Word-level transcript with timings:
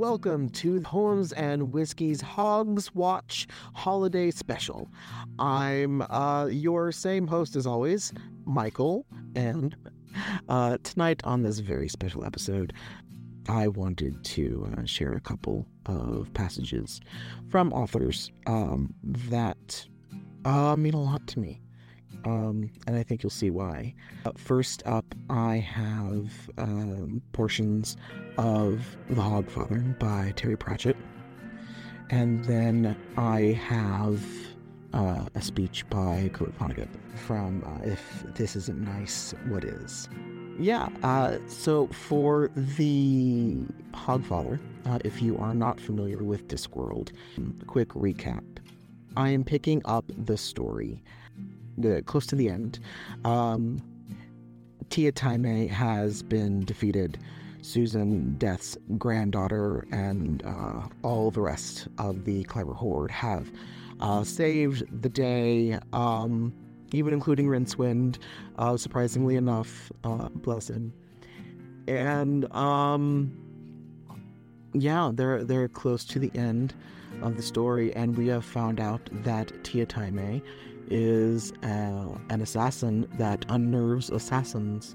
welcome 0.00 0.48
to 0.48 0.82
Holmes 0.84 1.30
and 1.32 1.74
Whiskey's 1.74 2.22
Hogswatch 2.22 3.46
Holiday 3.74 4.30
Special. 4.30 4.88
I'm 5.38 6.00
uh, 6.00 6.46
your 6.46 6.90
same 6.90 7.26
host 7.26 7.54
as 7.54 7.66
always, 7.66 8.10
Michael, 8.46 9.04
and 9.36 9.76
uh, 10.48 10.78
tonight 10.84 11.20
on 11.24 11.42
this 11.42 11.58
very 11.58 11.86
special 11.86 12.24
episode, 12.24 12.72
I 13.46 13.68
wanted 13.68 14.24
to 14.24 14.72
uh, 14.74 14.86
share 14.86 15.12
a 15.12 15.20
couple 15.20 15.66
of 15.84 16.32
passages 16.32 17.02
from 17.50 17.70
authors 17.74 18.32
um, 18.46 18.94
that 19.04 19.86
uh, 20.46 20.76
mean 20.76 20.94
a 20.94 21.02
lot 21.02 21.26
to 21.26 21.40
me. 21.40 21.60
Um, 22.24 22.70
and 22.86 22.96
I 22.96 23.02
think 23.02 23.22
you'll 23.22 23.30
see 23.30 23.50
why. 23.50 23.94
Uh, 24.24 24.32
first 24.36 24.82
up, 24.86 25.14
I 25.28 25.56
have 25.56 26.50
um, 26.58 27.22
portions 27.32 27.96
of 28.36 28.96
The 29.08 29.22
Hogfather 29.22 29.98
by 29.98 30.32
Terry 30.36 30.56
Pratchett. 30.56 30.96
And 32.10 32.44
then 32.44 32.96
I 33.16 33.58
have 33.66 34.22
uh, 34.92 35.26
a 35.34 35.40
speech 35.40 35.88
by 35.88 36.30
Kurt 36.32 36.56
Vonnegut 36.58 36.88
from 37.14 37.62
uh, 37.64 37.86
If 37.86 38.24
This 38.34 38.56
Isn't 38.56 38.80
Nice, 38.80 39.34
What 39.48 39.64
Is? 39.64 40.08
Yeah, 40.58 40.88
uh, 41.02 41.38
so 41.46 41.86
for 41.86 42.50
the 42.54 43.56
Hogfather, 43.92 44.58
uh, 44.86 44.98
if 45.04 45.22
you 45.22 45.38
are 45.38 45.54
not 45.54 45.80
familiar 45.80 46.22
with 46.22 46.48
Discworld, 46.48 47.12
quick 47.66 47.88
recap. 47.90 48.44
I 49.16 49.30
am 49.30 49.42
picking 49.42 49.82
up 49.84 50.04
the 50.26 50.36
story 50.36 51.02
uh, 51.86 52.00
close 52.02 52.26
to 52.26 52.36
the 52.36 52.48
end. 52.48 52.78
Um, 53.24 53.80
Teatime 54.88 55.68
has 55.68 56.22
been 56.22 56.64
defeated. 56.64 57.18
Susan, 57.62 58.34
Death's 58.38 58.76
granddaughter, 58.96 59.86
and 59.92 60.42
uh, 60.44 60.82
all 61.02 61.30
the 61.30 61.40
rest 61.40 61.88
of 61.98 62.24
the 62.24 62.42
Clever 62.44 62.72
Horde 62.72 63.10
have 63.10 63.50
uh, 64.00 64.24
saved 64.24 65.02
the 65.02 65.08
day, 65.08 65.78
um, 65.92 66.52
even 66.92 67.12
including 67.12 67.46
Rincewind, 67.46 68.18
uh, 68.58 68.76
surprisingly 68.76 69.36
enough, 69.36 69.92
uh, 70.04 70.28
bless 70.30 70.70
him. 70.70 70.92
And 71.86 72.50
um, 72.54 73.32
yeah, 74.72 75.10
they're 75.12 75.44
they're 75.44 75.68
close 75.68 76.04
to 76.06 76.18
the 76.18 76.30
end 76.34 76.74
of 77.22 77.36
the 77.36 77.42
story, 77.42 77.94
and 77.94 78.16
we 78.16 78.28
have 78.28 78.44
found 78.44 78.80
out 78.80 79.08
that 79.24 79.48
Teatime 79.64 80.42
is 80.90 81.52
uh, 81.62 82.18
an 82.28 82.42
assassin 82.42 83.08
that 83.18 83.46
unnerves 83.48 84.10
assassins, 84.10 84.94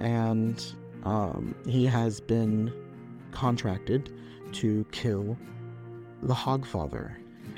and 0.00 0.74
um, 1.04 1.54
he 1.66 1.86
has 1.86 2.20
been 2.20 2.72
contracted 3.30 4.12
to 4.52 4.84
kill 4.92 5.36
the 6.22 6.34
Hogfather 6.34 7.16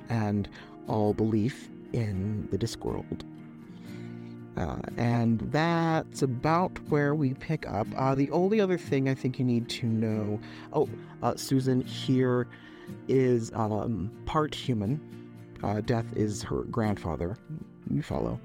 and 0.08 0.48
all 0.86 1.14
belief 1.14 1.68
in 1.92 2.48
the 2.50 2.58
Discworld. 2.58 3.22
Uh, 4.56 4.76
and 4.96 5.40
that's 5.50 6.22
about 6.22 6.78
where 6.88 7.14
we 7.14 7.34
pick 7.34 7.68
up. 7.68 7.86
Uh, 7.96 8.14
the 8.14 8.30
only 8.30 8.60
other 8.60 8.78
thing 8.78 9.08
I 9.08 9.14
think 9.14 9.38
you 9.38 9.44
need 9.44 9.68
to 9.70 9.86
know 9.86 10.38
oh, 10.72 10.88
uh, 11.22 11.34
Susan 11.34 11.80
here 11.80 12.46
is 13.08 13.50
um, 13.54 14.12
part 14.26 14.54
human. 14.54 15.00
Uh, 15.64 15.80
Death 15.80 16.06
is 16.14 16.42
her 16.42 16.64
grandfather. 16.64 17.38
You 17.90 18.02
follow. 18.02 18.38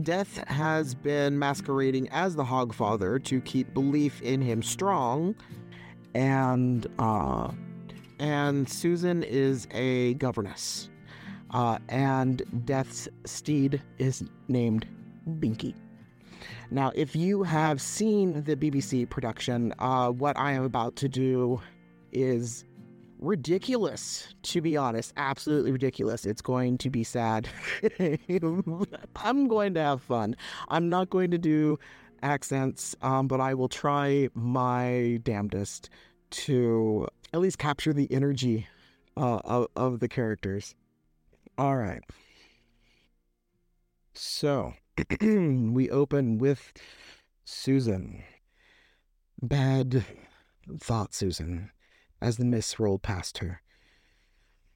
Death 0.00 0.38
has 0.48 0.94
been 0.94 1.38
masquerading 1.38 2.08
as 2.08 2.34
the 2.34 2.44
Hogfather 2.44 3.22
to 3.24 3.40
keep 3.42 3.74
belief 3.74 4.22
in 4.22 4.40
him 4.40 4.62
strong, 4.62 5.34
and 6.14 6.86
uh, 6.98 7.50
and 8.18 8.66
Susan 8.66 9.22
is 9.22 9.68
a 9.72 10.14
governess, 10.14 10.88
uh, 11.50 11.78
and 11.90 12.42
Death's 12.64 13.08
steed 13.26 13.82
is 13.98 14.24
named 14.48 14.86
Binky. 15.38 15.74
Now, 16.70 16.92
if 16.94 17.14
you 17.14 17.42
have 17.42 17.82
seen 17.82 18.42
the 18.44 18.56
BBC 18.56 19.10
production, 19.10 19.74
uh, 19.78 20.08
what 20.08 20.38
I 20.38 20.52
am 20.52 20.64
about 20.64 20.96
to 20.96 21.08
do 21.10 21.60
is 22.10 22.64
ridiculous, 23.22 24.34
to 24.42 24.60
be 24.60 24.76
honest. 24.76 25.12
Absolutely 25.16 25.70
ridiculous. 25.70 26.26
It's 26.26 26.42
going 26.42 26.78
to 26.78 26.90
be 26.90 27.04
sad. 27.04 27.48
I'm 29.16 29.48
going 29.48 29.74
to 29.74 29.80
have 29.80 30.02
fun. 30.02 30.36
I'm 30.68 30.88
not 30.88 31.08
going 31.10 31.30
to 31.30 31.38
do 31.38 31.78
accents, 32.22 32.94
um, 33.00 33.28
but 33.28 33.40
I 33.40 33.54
will 33.54 33.68
try 33.68 34.28
my 34.34 35.20
damnedest 35.22 35.88
to 36.30 37.06
at 37.32 37.40
least 37.40 37.58
capture 37.58 37.92
the 37.92 38.12
energy 38.12 38.66
uh, 39.16 39.40
of, 39.44 39.68
of 39.76 40.00
the 40.00 40.08
characters. 40.08 40.74
All 41.56 41.76
right. 41.76 42.02
So 44.14 44.74
we 45.20 45.88
open 45.90 46.38
with 46.38 46.72
Susan. 47.44 48.22
Bad 49.40 50.04
thought, 50.78 51.14
Susan 51.14 51.70
as 52.22 52.36
the 52.36 52.44
mists 52.44 52.78
rolled 52.78 53.02
past 53.02 53.38
her. 53.38 53.62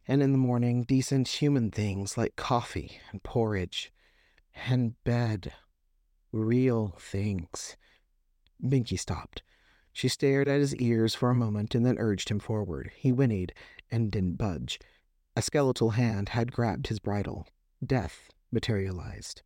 And 0.09 0.23
in 0.23 0.33
the 0.33 0.39
morning, 0.39 0.85
decent 0.85 1.29
human 1.29 1.71
things 1.71 2.17
like 2.17 2.37
coffee 2.37 2.99
and 3.11 3.23
porridge 3.23 3.93
and 4.69 5.03
bed. 5.05 5.53
Real 6.33 6.97
things. 6.99 7.77
Binky 8.63 8.99
stopped. 8.99 9.43
She 9.93 10.09
stared 10.09 10.49
at 10.49 10.61
his 10.61 10.77
ears 10.77 11.15
for 11.15 11.31
a 11.31 11.35
moment 11.35 11.75
and 11.75 11.85
then 11.85 11.99
urged 11.99 12.29
him 12.29 12.39
forward. 12.39 12.91
He 12.95 13.11
whinnied 13.11 13.53
and 13.91 14.11
didn't 14.11 14.37
budge. 14.37 14.79
A 15.35 15.43
skeletal 15.43 15.91
hand 15.91 16.31
had 16.31 16.53
grabbed 16.53 16.89
his 16.89 16.99
bridle. 16.99 17.47
Death 17.85 18.31
materialized. 18.53 19.43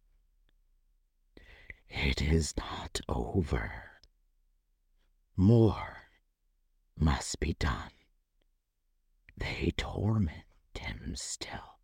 It 1.88 2.22
is 2.22 2.54
not 2.56 3.00
over. 3.08 3.72
More 5.36 5.99
must 6.98 7.40
be 7.40 7.54
done. 7.54 7.90
They 9.36 9.72
torment 9.76 10.44
him 10.78 11.14
still. 11.16 11.78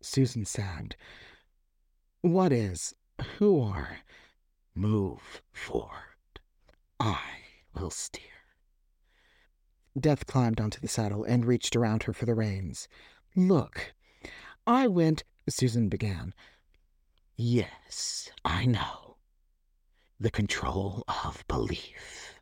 Susan 0.00 0.44
sagged. 0.44 0.96
What 2.20 2.52
is? 2.52 2.94
Who 3.38 3.60
are? 3.60 3.98
Move 4.74 5.42
forward. 5.52 6.40
I 6.98 7.20
will 7.74 7.90
steer. 7.90 8.22
Death 9.98 10.26
climbed 10.26 10.60
onto 10.60 10.80
the 10.80 10.88
saddle 10.88 11.24
and 11.24 11.44
reached 11.44 11.76
around 11.76 12.04
her 12.04 12.12
for 12.12 12.24
the 12.24 12.34
reins. 12.34 12.88
Look, 13.36 13.94
I 14.66 14.86
went, 14.86 15.24
Susan 15.48 15.88
began. 15.88 16.34
Yes, 17.36 18.30
I 18.44 18.66
know. 18.66 19.16
The 20.18 20.30
control 20.30 21.04
of 21.08 21.44
belief 21.48 22.40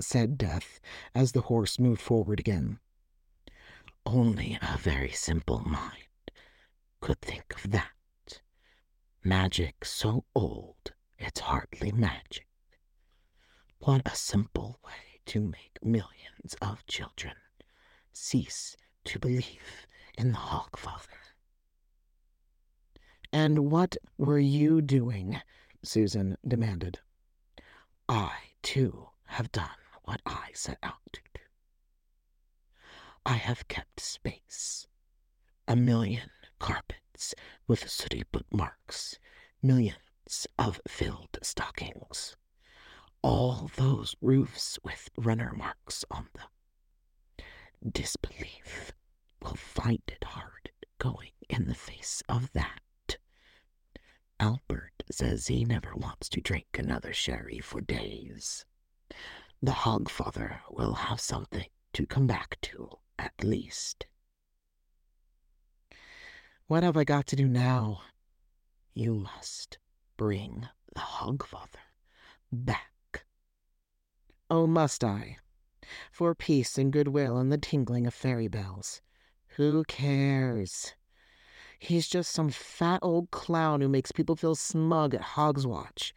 said 0.00 0.38
Death 0.38 0.80
as 1.14 1.32
the 1.32 1.42
horse 1.42 1.78
moved 1.78 2.00
forward 2.00 2.40
again. 2.40 2.78
Only 4.06 4.58
a 4.62 4.78
very 4.78 5.10
simple 5.10 5.60
mind 5.60 6.30
could 7.00 7.20
think 7.20 7.54
of 7.54 7.70
that. 7.72 8.40
Magic 9.22 9.84
so 9.84 10.24
old 10.34 10.92
it's 11.18 11.40
hardly 11.40 11.90
magic. 11.92 12.46
What 13.80 14.02
a 14.06 14.14
simple 14.14 14.78
way 14.84 15.20
to 15.26 15.40
make 15.40 15.78
millions 15.82 16.54
of 16.62 16.86
children 16.86 17.34
cease 18.12 18.76
to 19.04 19.18
believe 19.18 19.86
in 20.16 20.32
the 20.32 20.38
Hogfather. 20.38 21.34
And 23.32 23.70
what 23.70 23.96
were 24.16 24.38
you 24.38 24.80
doing? 24.80 25.40
Susan 25.82 26.36
demanded. 26.46 27.00
I, 28.08 28.32
too, 28.62 29.10
have 29.26 29.52
done 29.52 29.68
what 30.08 30.22
I 30.24 30.48
set 30.54 30.78
out 30.82 31.12
to 31.12 31.20
do. 31.34 31.42
I 33.26 33.34
have 33.34 33.68
kept 33.68 34.00
space. 34.00 34.86
A 35.68 35.76
million 35.76 36.30
carpets 36.58 37.34
with 37.66 37.90
sooty 37.90 38.22
bookmarks, 38.32 39.18
millions 39.62 40.46
of 40.58 40.80
filled 40.88 41.36
stockings, 41.42 42.36
all 43.20 43.70
those 43.76 44.16
roofs 44.22 44.78
with 44.82 45.10
runner 45.18 45.52
marks 45.54 46.06
on 46.10 46.28
them. 46.34 47.44
Disbelief 47.92 48.92
will 49.42 49.56
find 49.56 50.00
it 50.08 50.24
hard 50.24 50.70
going 50.96 51.32
in 51.50 51.66
the 51.66 51.74
face 51.74 52.22
of 52.30 52.50
that. 52.54 53.18
Albert 54.40 55.02
says 55.10 55.48
he 55.48 55.66
never 55.66 55.94
wants 55.94 56.30
to 56.30 56.40
drink 56.40 56.68
another 56.78 57.12
sherry 57.12 57.58
for 57.58 57.82
days 57.82 58.64
the 59.62 59.72
Hogfather 59.72 60.60
will 60.70 60.94
have 60.94 61.20
something 61.20 61.66
to 61.92 62.06
come 62.06 62.26
back 62.26 62.58
to, 62.62 62.90
at 63.18 63.32
least. 63.42 64.06
What 66.66 66.82
have 66.82 66.96
I 66.96 67.04
got 67.04 67.26
to 67.28 67.36
do 67.36 67.48
now? 67.48 68.02
You 68.94 69.14
must 69.14 69.78
bring 70.16 70.68
the 70.94 71.00
Hogfather 71.00 71.86
back. 72.52 73.24
Oh, 74.50 74.66
must 74.66 75.02
I? 75.04 75.38
for 76.10 76.34
peace 76.34 76.76
and 76.78 76.92
goodwill 76.92 77.38
and 77.38 77.50
the 77.50 77.58
tinkling 77.58 78.06
of 78.06 78.14
fairy 78.14 78.48
bells. 78.48 79.00
Who 79.56 79.84
cares? 79.84 80.94
He's 81.78 82.08
just 82.08 82.32
some 82.32 82.50
fat 82.50 83.00
old 83.02 83.30
clown 83.30 83.80
who 83.80 83.88
makes 83.88 84.12
people 84.12 84.36
feel 84.36 84.54
smug 84.54 85.14
at 85.14 85.22
Hogswatch. 85.22 86.12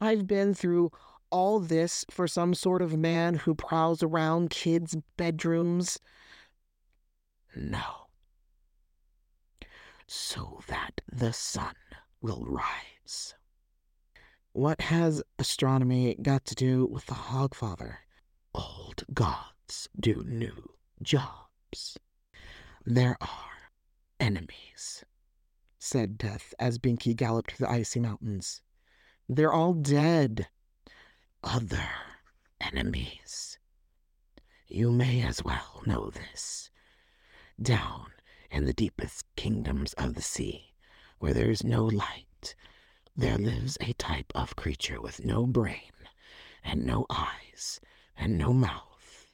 I've 0.00 0.26
been 0.26 0.54
through 0.54 0.90
all 1.30 1.60
this 1.60 2.04
for 2.10 2.26
some 2.26 2.54
sort 2.54 2.82
of 2.82 2.96
man 2.96 3.34
who 3.34 3.54
prowls 3.54 4.02
around 4.02 4.50
kids' 4.50 4.96
bedrooms. 5.16 5.98
No. 7.54 8.08
So 10.06 10.60
that 10.68 11.00
the 11.10 11.32
sun 11.32 11.74
will 12.20 12.44
rise. 12.46 13.34
What 14.52 14.80
has 14.80 15.22
astronomy 15.38 16.16
got 16.20 16.44
to 16.46 16.54
do 16.54 16.86
with 16.86 17.06
the 17.06 17.14
Hogfather? 17.14 17.96
Old 18.54 19.04
gods 19.12 19.88
do 19.98 20.24
new 20.26 20.70
jobs. 21.02 21.98
There 22.84 23.16
are 23.20 23.72
enemies, 24.18 25.04
said 25.78 26.18
Death 26.18 26.54
as 26.58 26.78
Binky 26.78 27.14
galloped 27.14 27.52
through 27.52 27.66
the 27.66 27.72
icy 27.72 28.00
mountains. 28.00 28.62
They're 29.28 29.52
all 29.52 29.74
dead. 29.74 30.48
Other 31.44 31.88
enemies. 32.60 33.60
You 34.66 34.90
may 34.90 35.22
as 35.22 35.44
well 35.44 35.82
know 35.86 36.10
this. 36.10 36.70
Down 37.62 38.12
in 38.50 38.64
the 38.64 38.72
deepest 38.72 39.24
kingdoms 39.36 39.92
of 39.92 40.14
the 40.14 40.22
sea, 40.22 40.74
where 41.20 41.32
there 41.32 41.50
is 41.50 41.62
no 41.62 41.84
light, 41.84 42.56
there 43.14 43.38
lives 43.38 43.78
a 43.80 43.92
type 43.92 44.32
of 44.34 44.56
creature 44.56 45.00
with 45.00 45.24
no 45.24 45.46
brain, 45.46 45.92
and 46.64 46.84
no 46.84 47.06
eyes, 47.08 47.80
and 48.16 48.36
no 48.36 48.52
mouth. 48.52 49.32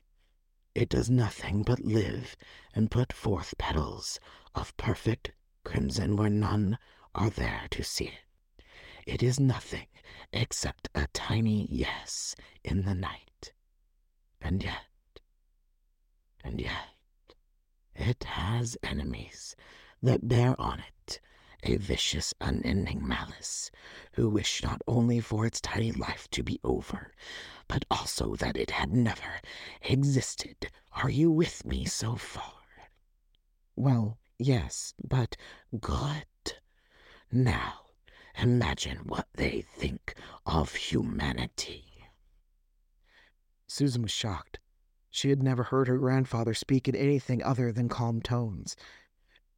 It 0.74 0.90
does 0.90 1.08
nothing 1.08 1.62
but 1.62 1.80
live 1.80 2.36
and 2.74 2.90
put 2.90 3.14
forth 3.14 3.56
petals 3.56 4.20
of 4.54 4.76
perfect 4.76 5.32
crimson 5.64 6.16
where 6.16 6.30
none 6.30 6.78
are 7.14 7.30
there 7.30 7.66
to 7.70 7.82
see 7.82 8.08
it. 8.08 8.64
It 9.06 9.22
is 9.22 9.40
nothing 9.40 9.86
except 10.32 10.88
a 10.94 11.06
tiny 11.12 11.66
yes 11.70 12.34
in 12.62 12.84
the 12.84 12.94
night. 12.94 13.52
And 14.40 14.62
yet, 14.62 14.84
and 16.42 16.60
yet, 16.60 16.94
it 17.94 18.24
has 18.24 18.76
enemies 18.82 19.56
that 20.02 20.28
bear 20.28 20.60
on 20.60 20.80
it 20.80 21.20
a 21.64 21.76
vicious, 21.76 22.34
unending 22.40 23.06
malice, 23.06 23.70
who 24.12 24.28
wish 24.28 24.62
not 24.62 24.82
only 24.86 25.18
for 25.18 25.46
its 25.46 25.60
tiny 25.60 25.92
life 25.92 26.28
to 26.30 26.42
be 26.42 26.60
over, 26.62 27.12
but 27.68 27.84
also 27.90 28.34
that 28.36 28.56
it 28.56 28.70
had 28.70 28.92
never 28.92 29.40
existed. 29.82 30.70
Are 30.92 31.10
you 31.10 31.30
with 31.30 31.64
me 31.64 31.86
so 31.86 32.16
far? 32.16 32.52
Well, 33.76 34.18
yes, 34.38 34.92
but 35.02 35.36
good. 35.80 36.26
Now, 37.32 37.83
imagine 38.38 38.98
what 39.06 39.28
they 39.34 39.62
think 39.62 40.14
of 40.46 40.75
humanity. 40.75 41.84
Susan 43.66 44.02
was 44.02 44.10
shocked. 44.10 44.58
She 45.10 45.31
had 45.31 45.42
never 45.42 45.64
heard 45.64 45.88
her 45.88 45.98
grandfather 45.98 46.54
speak 46.54 46.88
in 46.88 46.96
anything 46.96 47.42
other 47.42 47.72
than 47.72 47.88
calm 47.88 48.20
tones. 48.20 48.76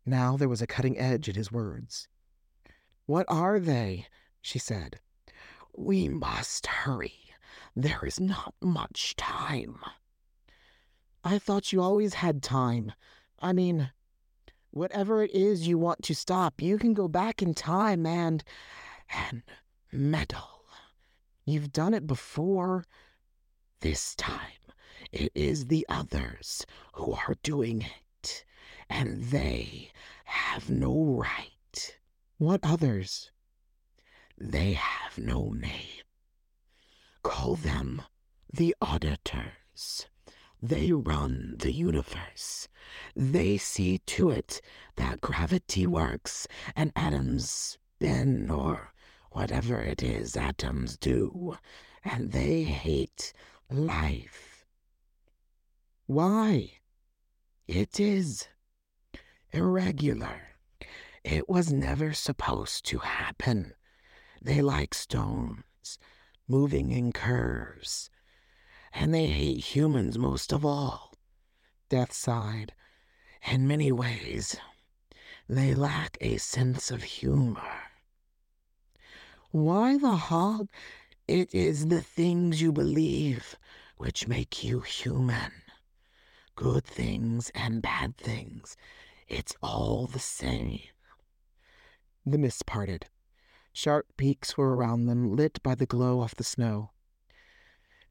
Now 0.04 0.36
there 0.36 0.48
was 0.48 0.62
a 0.62 0.66
cutting 0.66 0.98
edge 0.98 1.28
in 1.28 1.34
his 1.34 1.50
words. 1.50 2.08
What 3.06 3.26
are 3.28 3.58
they? 3.58 4.06
she 4.40 4.58
said. 4.58 5.00
We 5.76 6.08
must 6.08 6.66
hurry. 6.66 7.30
There 7.74 8.04
is 8.04 8.20
not 8.20 8.54
much 8.60 9.16
time. 9.16 9.80
I 11.24 11.38
thought 11.38 11.72
you 11.72 11.82
always 11.82 12.14
had 12.14 12.42
time. 12.42 12.92
I 13.40 13.52
mean, 13.52 13.90
whatever 14.76 15.22
it 15.22 15.32
is 15.32 15.66
you 15.66 15.78
want 15.78 16.02
to 16.04 16.14
stop, 16.14 16.60
you 16.60 16.78
can 16.78 16.94
go 16.94 17.08
back 17.08 17.42
in 17.42 17.54
time 17.54 18.06
and. 18.06 18.44
and 19.08 19.42
meddle. 19.92 20.64
You've 21.44 21.72
done 21.72 21.94
it 21.94 22.06
before. 22.06 22.84
This 23.80 24.14
time, 24.16 24.72
it 25.12 25.30
is 25.34 25.66
the 25.66 25.86
others 25.88 26.66
who 26.94 27.12
are 27.12 27.36
doing 27.42 27.86
it, 28.22 28.44
and 28.88 29.24
they 29.24 29.90
have 30.24 30.68
no 30.70 30.92
right. 31.04 31.98
What 32.38 32.60
others? 32.62 33.30
They 34.38 34.72
have 34.72 35.18
no 35.18 35.50
name. 35.50 36.04
Call 37.22 37.54
them 37.54 38.02
the 38.52 38.74
auditors. 38.80 40.06
They 40.68 40.90
run 40.90 41.54
the 41.60 41.70
universe. 41.70 42.66
They 43.14 43.56
see 43.56 43.98
to 43.98 44.30
it 44.30 44.60
that 44.96 45.20
gravity 45.20 45.86
works 45.86 46.48
and 46.74 46.90
atoms 46.96 47.48
spin 47.48 48.50
or 48.50 48.92
whatever 49.30 49.80
it 49.80 50.02
is 50.02 50.36
atoms 50.36 50.96
do. 50.96 51.56
And 52.02 52.32
they 52.32 52.64
hate 52.64 53.32
life. 53.70 54.66
Why? 56.06 56.72
It 57.68 58.00
is 58.00 58.48
irregular. 59.52 60.56
It 61.22 61.48
was 61.48 61.72
never 61.72 62.12
supposed 62.12 62.84
to 62.86 62.98
happen. 62.98 63.74
They 64.42 64.62
like 64.62 64.94
stones 64.94 65.98
moving 66.48 66.90
in 66.90 67.12
curves. 67.12 68.10
And 68.98 69.12
they 69.12 69.26
hate 69.26 69.76
humans 69.76 70.16
most 70.16 70.54
of 70.54 70.64
all. 70.64 71.12
Death 71.90 72.14
sighed. 72.14 72.72
In 73.46 73.68
many 73.68 73.92
ways, 73.92 74.56
they 75.46 75.74
lack 75.74 76.16
a 76.22 76.38
sense 76.38 76.90
of 76.90 77.02
humor. 77.02 77.90
Why 79.50 79.98
the 79.98 80.16
hog? 80.16 80.70
It 81.28 81.54
is 81.54 81.88
the 81.88 82.00
things 82.00 82.62
you 82.62 82.72
believe 82.72 83.56
which 83.98 84.26
make 84.26 84.64
you 84.64 84.80
human. 84.80 85.52
Good 86.54 86.84
things 86.84 87.50
and 87.54 87.82
bad 87.82 88.16
things. 88.16 88.78
It's 89.28 89.54
all 89.62 90.06
the 90.06 90.18
same. 90.18 90.80
The 92.24 92.38
mist 92.38 92.64
parted. 92.64 93.06
Sharp 93.74 94.06
peaks 94.16 94.56
were 94.56 94.74
around 94.74 95.04
them, 95.04 95.36
lit 95.36 95.62
by 95.62 95.74
the 95.74 95.84
glow 95.84 96.22
of 96.22 96.34
the 96.36 96.44
snow. 96.44 96.92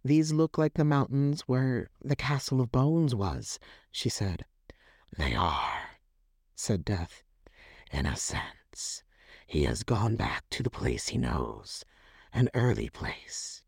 These 0.06 0.32
look 0.32 0.60
like 0.60 0.76
the 0.76 0.86
mountains 0.86 1.42
where 1.48 1.90
the 2.00 2.16
Castle 2.16 2.62
of 2.62 2.72
Bones 2.72 3.16
was, 3.16 3.58
she 3.92 4.08
said. 4.08 4.46
They 5.18 5.34
are, 5.34 5.98
said 6.56 6.86
Death. 6.86 7.24
In 7.92 8.06
a 8.06 8.16
sense, 8.16 9.02
he 9.48 9.64
has 9.64 9.82
gone 9.82 10.16
back 10.16 10.44
to 10.52 10.62
the 10.62 10.70
place 10.70 11.08
he 11.08 11.18
knows, 11.18 11.84
an 12.32 12.52
early 12.54 12.88
place. 12.88 13.64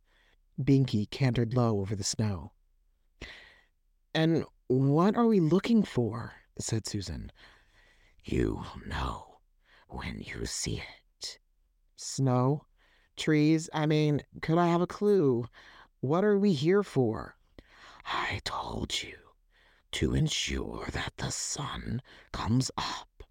Binky 0.62 1.10
cantered 1.10 1.56
low 1.56 1.80
over 1.80 1.96
the 1.96 2.04
snow. 2.04 2.52
And 4.14 4.46
what 4.68 5.18
are 5.18 5.26
we 5.26 5.40
looking 5.40 5.82
for? 5.82 6.34
said 6.60 6.86
Susan. 6.86 7.32
You 8.24 8.58
will 8.58 8.88
know 8.88 9.40
when 9.88 10.20
you 10.20 10.46
see 10.46 10.84
it. 11.18 11.40
Snow? 11.96 12.66
Trees? 13.16 13.72
I 13.74 13.88
mean, 13.88 14.22
could 14.44 14.60
I 14.60 14.68
have 14.68 14.82
a 14.82 14.86
clue? 14.88 15.48
What 16.08 16.24
are 16.24 16.40
we 16.40 16.54
here 16.54 16.84
for? 16.84 17.36
I 18.06 18.40
told 18.46 19.04
you 19.04 19.18
to 19.92 20.14
ensure 20.14 20.88
that 20.94 21.12
the 21.18 21.32
sun 21.32 22.02
comes 22.32 22.72
up. 22.78 23.24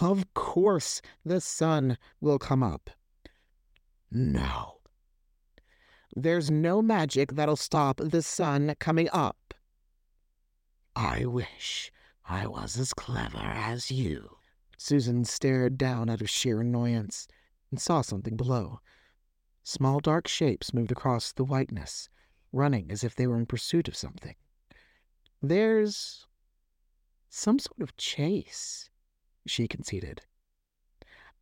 Of 0.00 0.32
course, 0.32 1.02
the 1.22 1.38
sun 1.38 1.98
will 2.18 2.38
come 2.38 2.62
up. 2.62 2.88
No. 4.10 4.78
There's 6.16 6.50
no 6.50 6.80
magic 6.80 7.32
that'll 7.32 7.56
stop 7.56 8.00
the 8.02 8.22
sun 8.22 8.74
coming 8.80 9.10
up. 9.12 9.52
I 10.96 11.26
wish 11.26 11.92
I 12.26 12.46
was 12.46 12.78
as 12.78 12.94
clever 12.94 13.36
as 13.36 13.90
you. 13.90 14.38
Susan 14.78 15.26
stared 15.26 15.76
down 15.76 16.08
out 16.08 16.22
of 16.22 16.30
sheer 16.30 16.62
annoyance 16.62 17.28
and 17.70 17.78
saw 17.78 18.00
something 18.00 18.34
below. 18.34 18.80
Small 19.64 20.00
dark 20.00 20.26
shapes 20.26 20.74
moved 20.74 20.90
across 20.90 21.32
the 21.32 21.44
whiteness, 21.44 22.08
running 22.52 22.90
as 22.90 23.04
if 23.04 23.14
they 23.14 23.26
were 23.26 23.38
in 23.38 23.46
pursuit 23.46 23.88
of 23.88 23.96
something. 23.96 24.34
There's 25.40 26.26
some 27.28 27.58
sort 27.58 27.80
of 27.80 27.96
chase, 27.96 28.90
she 29.46 29.68
conceded. 29.68 30.22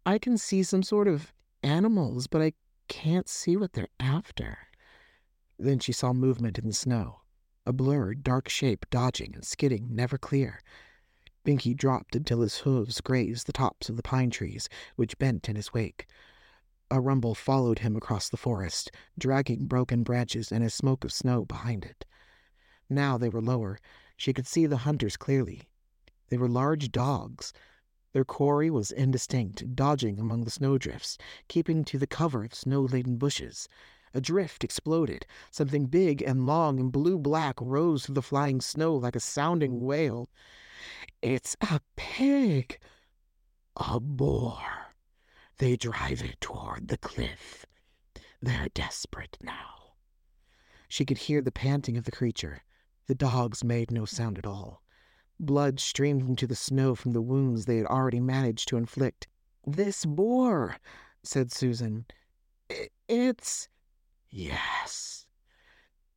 I 0.06 0.18
can 0.18 0.38
see 0.38 0.62
some 0.62 0.82
sort 0.82 1.08
of 1.08 1.32
animals, 1.62 2.26
but 2.26 2.40
I 2.40 2.52
can't 2.88 3.28
see 3.28 3.56
what 3.56 3.72
they're 3.72 3.88
after. 3.98 4.58
Then 5.58 5.78
she 5.78 5.92
saw 5.92 6.12
movement 6.12 6.58
in 6.58 6.66
the 6.66 6.72
snow, 6.72 7.20
a 7.66 7.72
blurred, 7.72 8.22
dark 8.22 8.48
shape 8.48 8.86
dodging 8.90 9.34
and 9.34 9.44
skidding, 9.44 9.88
never 9.90 10.16
clear. 10.16 10.60
Binky 11.44 11.76
dropped 11.76 12.14
until 12.14 12.40
his 12.40 12.58
hooves 12.58 13.00
grazed 13.00 13.46
the 13.46 13.52
tops 13.52 13.88
of 13.88 13.96
the 13.96 14.02
pine 14.02 14.30
trees, 14.30 14.68
which 14.96 15.18
bent 15.18 15.48
in 15.48 15.56
his 15.56 15.72
wake. 15.72 16.06
A 16.92 17.00
rumble 17.00 17.36
followed 17.36 17.78
him 17.78 17.94
across 17.94 18.28
the 18.28 18.36
forest, 18.36 18.90
dragging 19.16 19.66
broken 19.66 20.02
branches 20.02 20.50
and 20.50 20.64
a 20.64 20.70
smoke 20.70 21.04
of 21.04 21.12
snow 21.12 21.44
behind 21.44 21.84
it. 21.84 22.04
Now 22.88 23.16
they 23.16 23.28
were 23.28 23.40
lower. 23.40 23.78
She 24.16 24.32
could 24.32 24.48
see 24.48 24.66
the 24.66 24.78
hunters 24.78 25.16
clearly. 25.16 25.68
They 26.30 26.36
were 26.36 26.48
large 26.48 26.90
dogs. 26.90 27.52
Their 28.12 28.24
quarry 28.24 28.70
was 28.70 28.90
indistinct, 28.90 29.76
dodging 29.76 30.18
among 30.18 30.42
the 30.42 30.50
snowdrifts, 30.50 31.16
keeping 31.46 31.84
to 31.84 31.98
the 31.98 32.08
cover 32.08 32.44
of 32.44 32.54
snow 32.54 32.82
laden 32.82 33.18
bushes. 33.18 33.68
A 34.12 34.20
drift 34.20 34.64
exploded. 34.64 35.26
Something 35.52 35.86
big 35.86 36.22
and 36.22 36.44
long 36.44 36.80
and 36.80 36.90
blue 36.90 37.18
black 37.18 37.54
rose 37.60 38.04
through 38.04 38.16
the 38.16 38.22
flying 38.22 38.60
snow 38.60 38.96
like 38.96 39.14
a 39.14 39.20
sounding 39.20 39.80
whale. 39.80 40.28
It's 41.22 41.56
a 41.60 41.80
pig! 41.94 42.80
A 43.76 44.00
boar! 44.00 44.89
They 45.60 45.76
drive 45.76 46.22
it 46.22 46.40
toward 46.40 46.88
the 46.88 46.96
cliff. 46.96 47.66
They're 48.40 48.70
desperate 48.72 49.36
now. 49.42 49.92
She 50.88 51.04
could 51.04 51.18
hear 51.18 51.42
the 51.42 51.52
panting 51.52 51.98
of 51.98 52.04
the 52.04 52.10
creature. 52.10 52.62
The 53.08 53.14
dogs 53.14 53.62
made 53.62 53.90
no 53.90 54.06
sound 54.06 54.38
at 54.38 54.46
all. 54.46 54.82
Blood 55.38 55.78
streamed 55.78 56.26
into 56.26 56.46
the 56.46 56.56
snow 56.56 56.94
from 56.94 57.12
the 57.12 57.20
wounds 57.20 57.66
they 57.66 57.76
had 57.76 57.84
already 57.84 58.20
managed 58.20 58.68
to 58.68 58.78
inflict. 58.78 59.28
This 59.66 60.06
boar, 60.06 60.78
said 61.22 61.52
Susan. 61.52 62.06
It's. 63.06 63.68
Yes. 64.30 65.26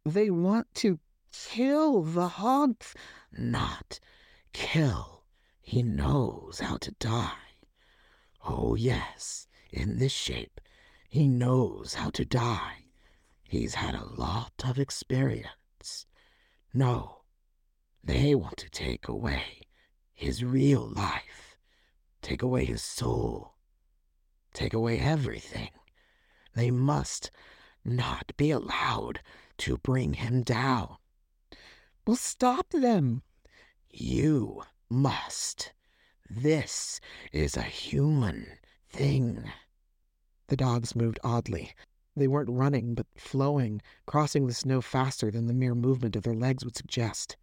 They 0.06 0.30
want 0.30 0.74
to 0.76 1.02
kill 1.34 2.02
the 2.04 2.30
hogs. 2.30 2.94
Not 3.38 4.00
kill. 4.54 5.26
He 5.60 5.84
knows 5.84 6.62
how 6.62 6.78
to 6.78 6.92
die. 6.92 7.53
Oh, 8.46 8.76
yes, 8.76 9.48
in 9.72 10.00
this 10.00 10.12
shape, 10.12 10.60
he 11.10 11.28
knows 11.28 11.94
how 11.94 12.10
to 12.12 12.26
die. 12.26 12.86
He's 13.44 13.76
had 13.76 13.96
a 13.96 14.06
lot 14.06 14.64
of 14.66 14.80
experience. 14.80 16.06
No, 16.74 17.22
they 18.04 18.36
want 18.36 18.58
to 18.58 18.70
take 18.70 19.08
away 19.08 19.62
his 20.12 20.44
real 20.44 20.88
life, 20.88 21.58
take 22.22 22.42
away 22.42 22.66
his 22.66 22.82
soul, 22.82 23.56
take 24.54 24.74
away 24.74 25.00
everything. 25.00 25.70
They 26.56 26.72
must 26.72 27.32
not 27.86 28.36
be 28.38 28.52
allowed 28.52 29.22
to 29.60 29.78
bring 29.78 30.14
him 30.14 30.42
down. 30.42 30.98
We'll 32.06 32.16
stop 32.16 32.70
them. 32.72 33.22
You 33.90 34.64
must. 34.90 35.72
This 36.36 37.00
is 37.32 37.56
a 37.56 37.62
human 37.62 38.48
thing. 38.90 39.52
The 40.48 40.58
dogs 40.58 40.96
moved 40.96 41.20
oddly. 41.24 41.74
They 42.16 42.28
weren't 42.28 42.50
running, 42.50 42.96
but 42.96 43.06
flowing, 43.16 43.84
crossing 44.08 44.48
the 44.48 44.54
snow 44.54 44.82
faster 44.82 45.30
than 45.30 45.46
the 45.46 45.54
mere 45.54 45.76
movement 45.76 46.16
of 46.16 46.24
their 46.24 46.34
legs 46.34 46.66
would 46.66 46.76
suggest. 46.76 47.38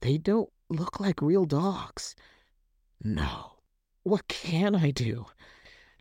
They 0.00 0.16
don't 0.16 0.48
look 0.68 1.00
like 1.00 1.20
real 1.20 1.44
dogs. 1.44 2.14
No. 3.02 3.58
What 4.04 4.28
can 4.28 4.76
I 4.76 4.92
do? 4.92 5.26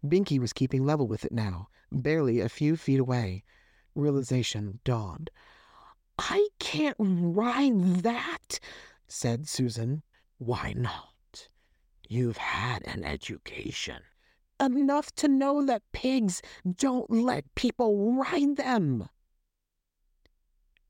Binky 0.06 0.40
was 0.40 0.54
keeping 0.54 0.86
level 0.86 1.08
with 1.08 1.26
it 1.26 1.32
now, 1.32 1.68
barely 1.92 2.40
a 2.40 2.48
few 2.48 2.76
feet 2.76 3.00
away. 3.00 3.44
Realization 3.96 4.82
dawned. 4.84 5.32
I 6.20 6.48
can't 6.60 6.98
ride 7.00 8.04
that, 8.04 8.60
said 9.08 9.48
Susan. 9.48 10.04
Why 10.38 10.74
not? 10.78 11.17
You've 12.08 12.38
had 12.38 12.84
an 12.88 13.04
education. 13.04 14.02
Enough 14.60 15.14
to 15.16 15.28
know 15.28 15.66
that 15.66 15.84
pigs 15.92 16.42
don't 16.78 17.10
let 17.12 17.54
people 17.56 18.16
ride 18.16 18.56
them. 18.56 19.10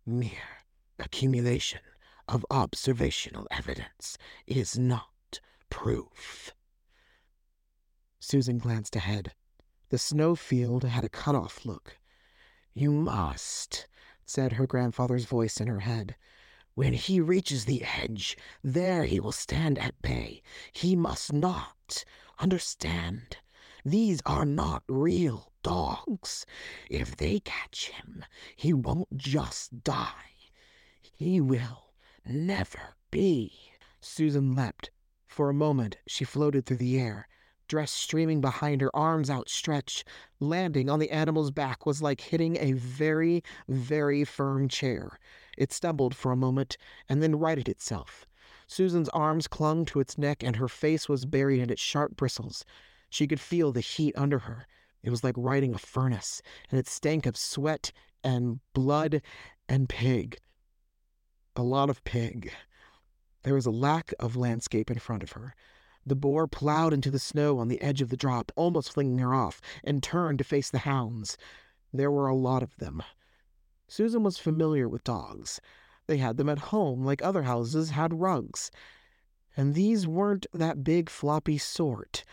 Mere 0.06 0.64
accumulation 1.00 1.82
of 2.28 2.46
observational 2.50 3.48
evidence 3.52 4.18
is 4.46 4.78
not 4.78 5.42
proof. 5.70 6.54
Susan 8.20 8.58
glanced 8.58 8.96
ahead. 8.96 9.34
The 9.90 9.98
snowfield 9.98 10.84
had 10.84 11.04
a 11.04 11.10
cut 11.10 11.36
off 11.36 11.66
look. 11.66 11.98
You 12.74 12.92
must, 12.92 13.88
said 14.26 14.54
her 14.54 14.68
grandfather's 14.68 15.26
voice 15.26 15.60
in 15.60 15.68
her 15.68 15.80
head. 15.80 16.16
When 16.77 16.93
he 16.93 17.19
reaches 17.19 17.65
the 17.65 17.84
edge, 17.84 18.38
there 18.63 19.05
he 19.05 19.19
will 19.19 19.31
stand 19.31 19.79
at 19.79 20.00
bay. 20.03 20.43
He 20.72 20.96
must 20.96 21.34
not. 21.34 22.05
Understand? 22.38 23.38
These 23.84 24.22
are 24.27 24.46
not 24.46 24.84
real 24.88 25.51
dogs. 25.63 26.46
If 26.88 27.17
they 27.17 27.39
catch 27.39 27.89
him, 27.89 28.24
he 28.55 28.74
won't 28.74 29.17
just 29.17 29.84
die. 29.84 30.36
He 31.01 31.41
will 31.41 31.93
never 32.24 32.93
be. 33.10 33.53
Susan 34.00 34.53
leapt. 34.53 34.91
For 35.25 35.50
a 35.50 35.55
moment, 35.55 35.98
she 36.05 36.25
floated 36.25 36.67
through 36.67 36.77
the 36.77 37.00
air, 37.00 37.27
dress 37.67 37.89
streaming 37.89 38.39
behind 38.39 38.81
her, 38.81 38.96
arms 38.96 39.31
outstretched. 39.31 40.07
Landing 40.39 40.91
on 40.91 41.00
the 41.00 41.10
animal's 41.10 41.50
back 41.50 41.88
was 41.88 42.03
like 42.03 42.22
hitting 42.22 42.55
a 42.57 42.74
very, 42.74 43.43
very 43.67 44.24
firm 44.24 44.67
chair. 44.67 45.17
It 45.58 45.74
stumbled 45.74 46.16
for 46.16 46.32
a 46.32 46.38
moment 46.38 46.78
and 47.10 47.22
then 47.22 47.40
righted 47.40 47.68
itself. 47.68 48.26
Susan's 48.68 49.10
arms 49.10 49.48
clung 49.48 49.86
to 49.86 50.00
its 50.00 50.18
neck 50.18 50.44
and 50.44 50.58
her 50.58 50.68
face 50.68 51.10
was 51.10 51.26
buried 51.26 51.62
in 51.62 51.70
its 51.70 51.82
sharp 51.82 52.16
bristles. 52.16 52.64
She 53.10 53.28
could 53.28 53.40
feel 53.40 53.72
the 53.72 53.82
heat 53.82 54.14
under 54.18 54.40
her. 54.40 54.68
It 55.04 55.10
was 55.10 55.24
like 55.24 55.36
riding 55.38 55.74
a 55.74 55.78
furnace, 55.78 56.42
and 56.70 56.80
it 56.80 56.88
stank 56.88 57.26
of 57.26 57.38
sweat 57.38 57.92
and 58.24 58.60
blood 58.74 59.22
and 59.70 59.88
pig. 59.88 60.38
A 61.56 61.64
lot 61.64 61.90
of 61.90 62.04
pig. 62.04 62.52
There 63.44 63.54
was 63.54 63.66
a 63.66 63.72
lack 63.72 64.14
of 64.20 64.36
landscape 64.36 64.92
in 64.92 65.00
front 65.00 65.24
of 65.24 65.32
her. 65.32 65.56
The 66.06 66.16
boar 66.16 66.48
plowed 66.48 66.94
into 66.94 67.12
the 67.12 67.20
snow 67.20 67.60
on 67.60 67.68
the 67.68 67.82
edge 67.82 68.02
of 68.02 68.10
the 68.10 68.18
drop, 68.18 68.52
almost 68.56 68.92
flinging 68.92 69.20
her 69.20 69.34
off, 69.34 69.62
and 69.84 70.04
turned 70.04 70.40
to 70.40 70.44
face 70.44 70.70
the 70.70 70.80
hounds. 70.80 71.38
There 71.94 72.12
were 72.12 72.28
a 72.28 72.36
lot 72.36 72.64
of 72.64 72.76
them. 72.78 73.02
Susan 73.88 74.24
was 74.24 74.38
familiar 74.38 74.89
with 74.89 75.03
dogs. 75.03 75.62
They 76.08 76.17
had 76.17 76.38
them 76.38 76.50
at 76.50 76.60
home, 76.60 77.06
like 77.06 77.22
other 77.22 77.44
houses 77.44 77.91
had 77.91 78.20
rugs. 78.20 78.72
And 79.56 79.74
these 79.74 80.06
weren't 80.06 80.46
that 80.53 80.84
big, 80.84 81.10
floppy 81.10 81.58
sort. 81.58 82.24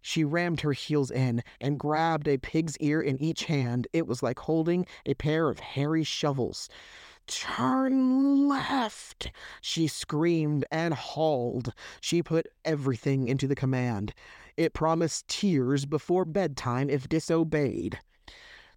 She 0.00 0.22
rammed 0.24 0.60
her 0.60 0.72
heels 0.72 1.10
in 1.10 1.42
and 1.60 1.78
grabbed 1.78 2.28
a 2.28 2.38
pig's 2.38 2.76
ear 2.78 3.00
in 3.00 3.20
each 3.20 3.44
hand. 3.44 3.88
It 3.92 4.06
was 4.06 4.22
like 4.22 4.38
holding 4.38 4.86
a 5.04 5.14
pair 5.14 5.48
of 5.48 5.58
hairy 5.58 6.04
shovels. 6.04 6.68
Turn 7.26 8.48
left, 8.48 9.30
she 9.60 9.86
screamed 9.86 10.64
and 10.70 10.94
hauled. 10.94 11.74
She 12.00 12.22
put 12.22 12.46
everything 12.64 13.28
into 13.28 13.46
the 13.46 13.54
command. 13.54 14.14
It 14.56 14.72
promised 14.72 15.28
tears 15.28 15.84
before 15.84 16.24
bedtime 16.24 16.88
if 16.88 17.08
disobeyed. 17.08 17.98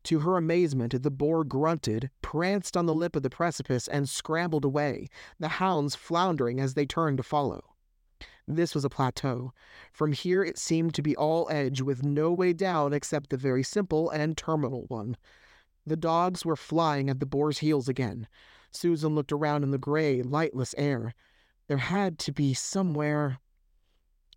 To 0.05 0.19
her 0.19 0.37
amazement, 0.37 1.01
the 1.01 1.11
boar 1.11 1.43
grunted, 1.43 2.09
pranced 2.21 2.75
on 2.75 2.85
the 2.85 2.93
lip 2.93 3.15
of 3.15 3.23
the 3.23 3.29
precipice, 3.29 3.87
and 3.87 4.09
scrambled 4.09 4.65
away, 4.65 5.07
the 5.39 5.47
hounds 5.47 5.95
floundering 5.95 6.59
as 6.59 6.73
they 6.73 6.85
turned 6.85 7.17
to 7.17 7.23
follow. 7.23 7.75
This 8.47 8.73
was 8.73 8.83
a 8.83 8.89
plateau. 8.89 9.53
From 9.93 10.11
here 10.11 10.43
it 10.43 10.57
seemed 10.57 10.93
to 10.95 11.01
be 11.01 11.15
all 11.15 11.47
edge 11.51 11.81
with 11.81 12.03
no 12.03 12.33
way 12.33 12.53
down 12.53 12.93
except 12.93 13.29
the 13.29 13.37
very 13.37 13.63
simple 13.63 14.09
and 14.09 14.35
terminal 14.35 14.85
one. 14.87 15.15
The 15.85 15.95
dogs 15.95 16.43
were 16.45 16.55
flying 16.55 17.09
at 17.09 17.19
the 17.19 17.25
boar's 17.25 17.59
heels 17.59 17.87
again. 17.87 18.27
Susan 18.71 19.15
looked 19.15 19.31
around 19.31 19.63
in 19.63 19.71
the 19.71 19.77
gray, 19.77 20.21
lightless 20.21 20.73
air. 20.77 21.13
There 21.67 21.77
had 21.77 22.17
to 22.19 22.31
be 22.31 22.53
somewhere, 22.53 23.39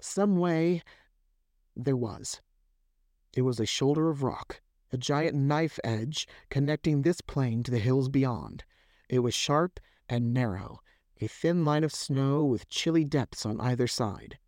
some 0.01 0.37
way. 0.37 0.83
There 1.77 1.97
was. 1.97 2.41
It 3.37 3.43
was 3.43 3.59
a 3.59 3.67
shoulder 3.67 4.11
of 4.11 4.23
rock, 4.23 4.61
a 4.95 4.97
giant 4.97 5.35
knife 5.35 5.81
edge 5.83 6.29
connecting 6.51 7.03
this 7.03 7.21
plain 7.21 7.65
to 7.65 7.71
the 7.73 7.81
hills 7.81 8.09
beyond. 8.09 8.63
It 9.09 9.19
was 9.19 9.35
sharp 9.35 9.81
and 10.09 10.33
narrow, 10.33 10.79
a 11.21 11.27
thin 11.27 11.65
line 11.65 11.83
of 11.83 11.93
snow 11.93 12.45
with 12.45 12.69
chilly 12.69 13.05
depths 13.05 13.45
on 13.45 13.61
either 13.61 13.89
side. 13.89 14.39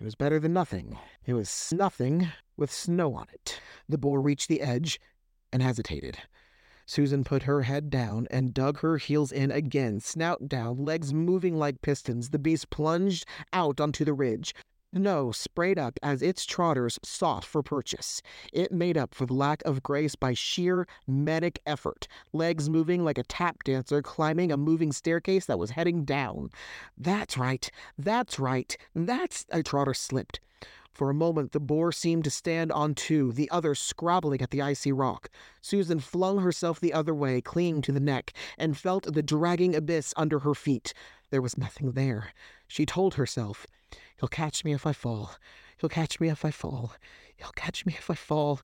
It 0.00 0.04
was 0.04 0.14
better 0.14 0.38
than 0.38 0.52
nothing. 0.52 0.96
It 1.26 1.34
was 1.34 1.72
nothing 1.76 2.28
with 2.56 2.70
snow 2.70 3.14
on 3.14 3.26
it. 3.32 3.60
The 3.88 3.98
boar 3.98 4.20
reached 4.20 4.48
the 4.48 4.60
edge 4.60 5.00
and 5.52 5.60
hesitated. 5.60 6.16
Susan 6.86 7.24
put 7.24 7.42
her 7.42 7.62
head 7.62 7.90
down 7.90 8.28
and 8.30 8.54
dug 8.54 8.80
her 8.80 8.98
heels 8.98 9.32
in 9.32 9.50
again, 9.50 9.98
snout 9.98 10.48
down, 10.48 10.84
legs 10.84 11.12
moving 11.12 11.56
like 11.56 11.82
pistons. 11.82 12.30
The 12.30 12.38
beast 12.38 12.70
plunged 12.70 13.26
out 13.52 13.80
onto 13.80 14.04
the 14.04 14.14
ridge. 14.14 14.54
No, 14.96 15.32
sprayed 15.32 15.76
up 15.76 15.98
as 16.04 16.22
its 16.22 16.46
trotters 16.46 17.00
sought 17.02 17.44
for 17.44 17.64
purchase. 17.64 18.22
It 18.52 18.70
made 18.70 18.96
up 18.96 19.12
for 19.12 19.26
the 19.26 19.34
lack 19.34 19.60
of 19.64 19.82
grace 19.82 20.14
by 20.14 20.34
sheer 20.34 20.86
medic 21.04 21.58
effort, 21.66 22.06
legs 22.32 22.70
moving 22.70 23.02
like 23.02 23.18
a 23.18 23.24
tap 23.24 23.64
dancer 23.64 24.02
climbing 24.02 24.52
a 24.52 24.56
moving 24.56 24.92
staircase 24.92 25.46
that 25.46 25.58
was 25.58 25.70
heading 25.70 26.04
down. 26.04 26.50
That's 26.96 27.36
right, 27.36 27.68
that's 27.98 28.38
right, 28.38 28.76
that's 28.94 29.46
a 29.50 29.64
trotter 29.64 29.94
slipped. 29.94 30.38
For 30.92 31.10
a 31.10 31.14
moment, 31.14 31.50
the 31.50 31.58
boar 31.58 31.90
seemed 31.90 32.22
to 32.22 32.30
stand 32.30 32.70
on 32.70 32.94
two, 32.94 33.32
the 33.32 33.50
other 33.50 33.74
scrabbling 33.74 34.42
at 34.42 34.52
the 34.52 34.62
icy 34.62 34.92
rock. 34.92 35.28
Susan 35.60 35.98
flung 35.98 36.38
herself 36.38 36.78
the 36.78 36.92
other 36.92 37.16
way, 37.16 37.40
clinging 37.40 37.82
to 37.82 37.90
the 37.90 37.98
neck, 37.98 38.32
and 38.56 38.78
felt 38.78 39.12
the 39.12 39.24
dragging 39.24 39.74
abyss 39.74 40.14
under 40.16 40.38
her 40.38 40.54
feet. 40.54 40.94
There 41.30 41.42
was 41.42 41.58
nothing 41.58 41.92
there. 41.92 42.32
She 42.68 42.86
told 42.86 43.14
herself, 43.14 43.66
He'll 44.18 44.28
catch 44.28 44.64
me 44.64 44.72
if 44.72 44.86
I 44.86 44.92
fall. 44.92 45.32
He'll 45.78 45.90
catch 45.90 46.20
me 46.20 46.28
if 46.28 46.44
I 46.44 46.50
fall. 46.50 46.94
He'll 47.36 47.52
catch 47.52 47.84
me 47.84 47.94
if 47.98 48.10
I 48.10 48.14
fall. 48.14 48.60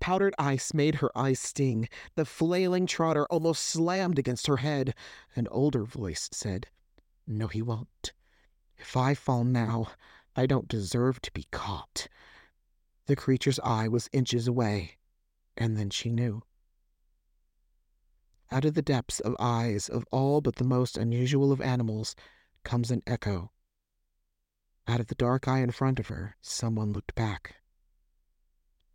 Powdered 0.00 0.34
ice 0.38 0.74
made 0.74 0.96
her 0.96 1.16
eyes 1.16 1.38
sting. 1.38 1.88
The 2.16 2.24
flailing 2.24 2.86
trotter 2.86 3.26
almost 3.26 3.62
slammed 3.62 4.18
against 4.18 4.46
her 4.48 4.58
head. 4.58 4.94
An 5.36 5.48
older 5.48 5.84
voice 5.84 6.28
said, 6.32 6.66
No, 7.26 7.46
he 7.46 7.62
won't. 7.62 8.12
If 8.76 8.96
I 8.96 9.14
fall 9.14 9.44
now, 9.44 9.92
I 10.34 10.46
don't 10.46 10.68
deserve 10.68 11.20
to 11.22 11.32
be 11.32 11.46
caught. 11.50 12.08
The 13.06 13.16
creature's 13.16 13.60
eye 13.60 13.88
was 13.88 14.08
inches 14.12 14.48
away, 14.48 14.96
and 15.56 15.76
then 15.76 15.90
she 15.90 16.10
knew. 16.10 16.42
Out 18.50 18.64
of 18.64 18.74
the 18.74 18.82
depths 18.82 19.20
of 19.20 19.36
eyes 19.38 19.88
of 19.88 20.04
all 20.10 20.40
but 20.40 20.56
the 20.56 20.64
most 20.64 20.98
unusual 20.98 21.52
of 21.52 21.60
animals 21.60 22.14
comes 22.64 22.90
an 22.90 23.02
echo. 23.06 23.50
Out 24.88 25.00
of 25.00 25.06
the 25.06 25.14
dark 25.14 25.46
eye 25.46 25.60
in 25.60 25.70
front 25.70 26.00
of 26.00 26.08
her, 26.08 26.36
someone 26.40 26.92
looked 26.92 27.14
back. 27.14 27.56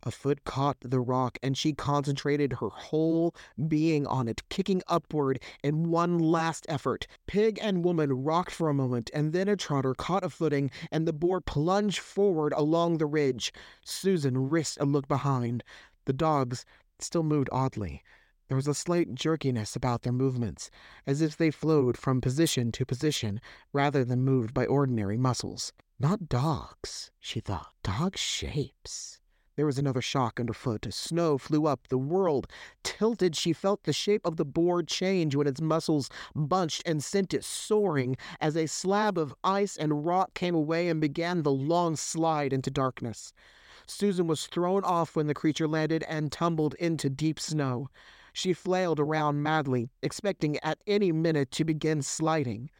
A 0.04 0.10
foot 0.10 0.44
caught 0.44 0.76
the 0.80 1.00
rock, 1.00 1.38
and 1.42 1.56
she 1.56 1.72
concentrated 1.72 2.54
her 2.54 2.68
whole 2.68 3.34
being 3.66 4.06
on 4.06 4.28
it, 4.28 4.48
kicking 4.48 4.80
upward 4.86 5.42
in 5.64 5.90
one 5.90 6.18
last 6.18 6.66
effort. 6.68 7.06
Pig 7.26 7.58
and 7.60 7.84
woman 7.84 8.12
rocked 8.12 8.52
for 8.52 8.68
a 8.68 8.74
moment, 8.74 9.10
and 9.12 9.32
then 9.32 9.48
a 9.48 9.56
trotter 9.56 9.94
caught 9.94 10.22
a 10.22 10.30
footing, 10.30 10.70
and 10.92 11.06
the 11.06 11.12
boar 11.12 11.40
plunged 11.40 11.98
forward 11.98 12.52
along 12.56 12.98
the 12.98 13.06
ridge. 13.06 13.52
Susan 13.84 14.48
risked 14.48 14.78
a 14.80 14.84
look 14.84 15.08
behind. 15.08 15.64
The 16.04 16.12
dogs 16.12 16.64
still 17.00 17.24
moved 17.24 17.48
oddly. 17.50 18.02
There 18.48 18.56
was 18.56 18.66
a 18.66 18.74
slight 18.74 19.14
jerkiness 19.14 19.76
about 19.76 20.02
their 20.02 20.12
movements, 20.12 20.70
as 21.06 21.20
if 21.20 21.36
they 21.36 21.50
flowed 21.50 21.98
from 21.98 22.22
position 22.22 22.72
to 22.72 22.86
position 22.86 23.42
rather 23.74 24.04
than 24.04 24.24
moved 24.24 24.54
by 24.54 24.64
ordinary 24.64 25.18
muscles. 25.18 25.74
Not 26.00 26.30
dogs, 26.30 27.10
she 27.20 27.40
thought. 27.40 27.74
Dog 27.82 28.16
shapes. 28.16 29.20
There 29.56 29.66
was 29.66 29.78
another 29.78 30.00
shock 30.00 30.40
underfoot. 30.40 30.86
Snow 30.90 31.36
flew 31.36 31.66
up. 31.66 31.88
The 31.88 31.98
world 31.98 32.46
tilted. 32.84 33.36
She 33.36 33.52
felt 33.52 33.82
the 33.82 33.92
shape 33.92 34.24
of 34.24 34.36
the 34.36 34.44
board 34.44 34.88
change 34.88 35.34
when 35.34 35.48
its 35.48 35.60
muscles 35.60 36.08
bunched 36.34 36.84
and 36.86 37.04
sent 37.04 37.34
it 37.34 37.44
soaring 37.44 38.16
as 38.40 38.56
a 38.56 38.66
slab 38.66 39.18
of 39.18 39.34
ice 39.44 39.76
and 39.76 40.06
rock 40.06 40.32
came 40.32 40.54
away 40.54 40.88
and 40.88 41.00
began 41.00 41.42
the 41.42 41.52
long 41.52 41.96
slide 41.96 42.52
into 42.52 42.70
darkness. 42.70 43.32
Susan 43.86 44.26
was 44.26 44.46
thrown 44.46 44.84
off 44.84 45.16
when 45.16 45.26
the 45.26 45.34
creature 45.34 45.66
landed 45.66 46.04
and 46.08 46.30
tumbled 46.30 46.74
into 46.74 47.10
deep 47.10 47.40
snow. 47.40 47.88
She 48.32 48.52
flailed 48.52 49.00
around 49.00 49.42
madly, 49.42 49.90
expecting 50.02 50.58
at 50.58 50.80
any 50.86 51.12
minute 51.12 51.50
to 51.52 51.64
begin 51.64 52.02
sliding. 52.02 52.70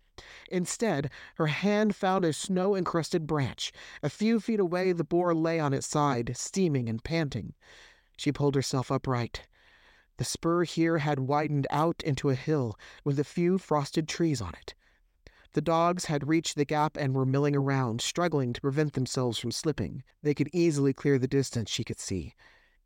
Instead, 0.51 1.11
her 1.37 1.47
hand 1.47 1.95
found 1.95 2.25
a 2.25 2.33
snow 2.33 2.75
encrusted 2.75 3.27
branch. 3.27 3.73
A 4.03 4.11
few 4.11 4.41
feet 4.41 4.61
away, 4.61 4.93
the 4.93 5.05
boar 5.05 5.35
lay 5.35 5.61
on 5.61 5.73
its 5.73 5.87
side, 5.87 6.33
steaming 6.37 6.89
and 6.89 7.05
panting. 7.05 7.55
She 8.17 8.33
pulled 8.33 8.55
herself 8.55 8.91
upright. 8.91 9.47
The 10.17 10.25
spur 10.25 10.65
here 10.65 10.99
had 10.99 11.21
widened 11.21 11.69
out 11.71 12.03
into 12.03 12.31
a 12.31 12.35
hill 12.35 12.77
with 13.05 13.21
a 13.21 13.25
few 13.25 13.59
frosted 13.59 14.09
trees 14.09 14.41
on 14.41 14.55
it. 14.55 14.75
The 15.53 15.61
dogs 15.61 16.07
had 16.07 16.29
reached 16.29 16.57
the 16.57 16.65
gap 16.65 16.97
and 16.97 17.15
were 17.15 17.25
milling 17.25 17.55
around, 17.55 18.01
struggling 18.01 18.53
to 18.53 18.61
prevent 18.61 18.95
themselves 18.95 19.39
from 19.39 19.53
slipping. 19.53 20.03
They 20.23 20.35
could 20.35 20.51
easily 20.53 20.93
clear 20.93 21.19
the 21.19 21.29
distance 21.29 21.71
she 21.71 21.85
could 21.85 22.01
see. 22.01 22.35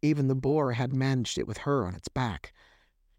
Even 0.02 0.26
the 0.26 0.34
boar 0.34 0.72
had 0.72 0.92
managed 0.92 1.38
it 1.38 1.46
with 1.46 1.58
her 1.58 1.86
on 1.86 1.94
its 1.94 2.08
back. 2.08 2.52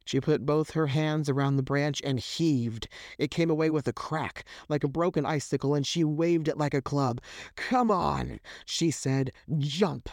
She 0.05 0.19
put 0.19 0.45
both 0.45 0.71
her 0.71 0.87
hands 0.87 1.29
around 1.29 1.55
the 1.55 1.63
branch 1.63 2.01
and 2.03 2.19
heaved. 2.19 2.89
It 3.17 3.31
came 3.31 3.49
away 3.49 3.69
with 3.69 3.87
a 3.87 3.93
crack, 3.93 4.43
like 4.67 4.83
a 4.83 4.89
broken 4.89 5.25
icicle, 5.25 5.73
and 5.73 5.87
she 5.87 6.03
waved 6.03 6.49
it 6.49 6.57
like 6.57 6.73
a 6.73 6.81
club. 6.81 7.21
Come 7.55 7.89
on, 7.89 8.41
she 8.65 8.91
said. 8.91 9.31
Jump. 9.57 10.09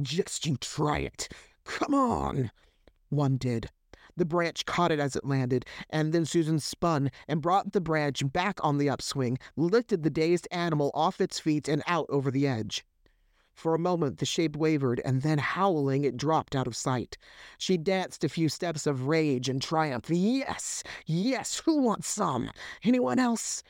Just 0.00 0.46
you 0.46 0.56
try 0.56 1.00
it. 1.00 1.28
Come 1.64 1.92
on. 1.92 2.50
One 3.10 3.36
did. 3.36 3.68
The 4.16 4.24
branch 4.24 4.64
caught 4.64 4.90
it 4.90 4.98
as 4.98 5.14
it 5.14 5.26
landed, 5.26 5.66
and 5.90 6.14
then 6.14 6.24
Susan 6.24 6.58
spun 6.58 7.10
and 7.28 7.42
brought 7.42 7.72
the 7.72 7.80
branch 7.82 8.22
back 8.32 8.58
on 8.64 8.78
the 8.78 8.88
upswing, 8.88 9.38
lifted 9.56 10.02
the 10.02 10.10
dazed 10.10 10.48
animal 10.50 10.90
off 10.94 11.20
its 11.20 11.38
feet 11.38 11.68
and 11.68 11.82
out 11.86 12.06
over 12.08 12.30
the 12.30 12.46
edge. 12.46 12.84
For 13.58 13.74
a 13.74 13.78
moment 13.80 14.18
the 14.18 14.24
shape 14.24 14.54
wavered, 14.54 15.02
and 15.04 15.22
then 15.22 15.38
howling 15.38 16.04
it 16.04 16.16
dropped 16.16 16.54
out 16.54 16.68
of 16.68 16.76
sight. 16.76 17.18
She 17.58 17.76
danced 17.76 18.22
a 18.22 18.28
few 18.28 18.48
steps 18.48 18.86
of 18.86 19.08
rage 19.08 19.48
and 19.48 19.60
triumph. 19.60 20.08
Yes, 20.08 20.84
yes, 21.06 21.58
who 21.64 21.82
wants 21.82 22.06
some? 22.06 22.52
Anyone 22.84 23.18
else? 23.18 23.64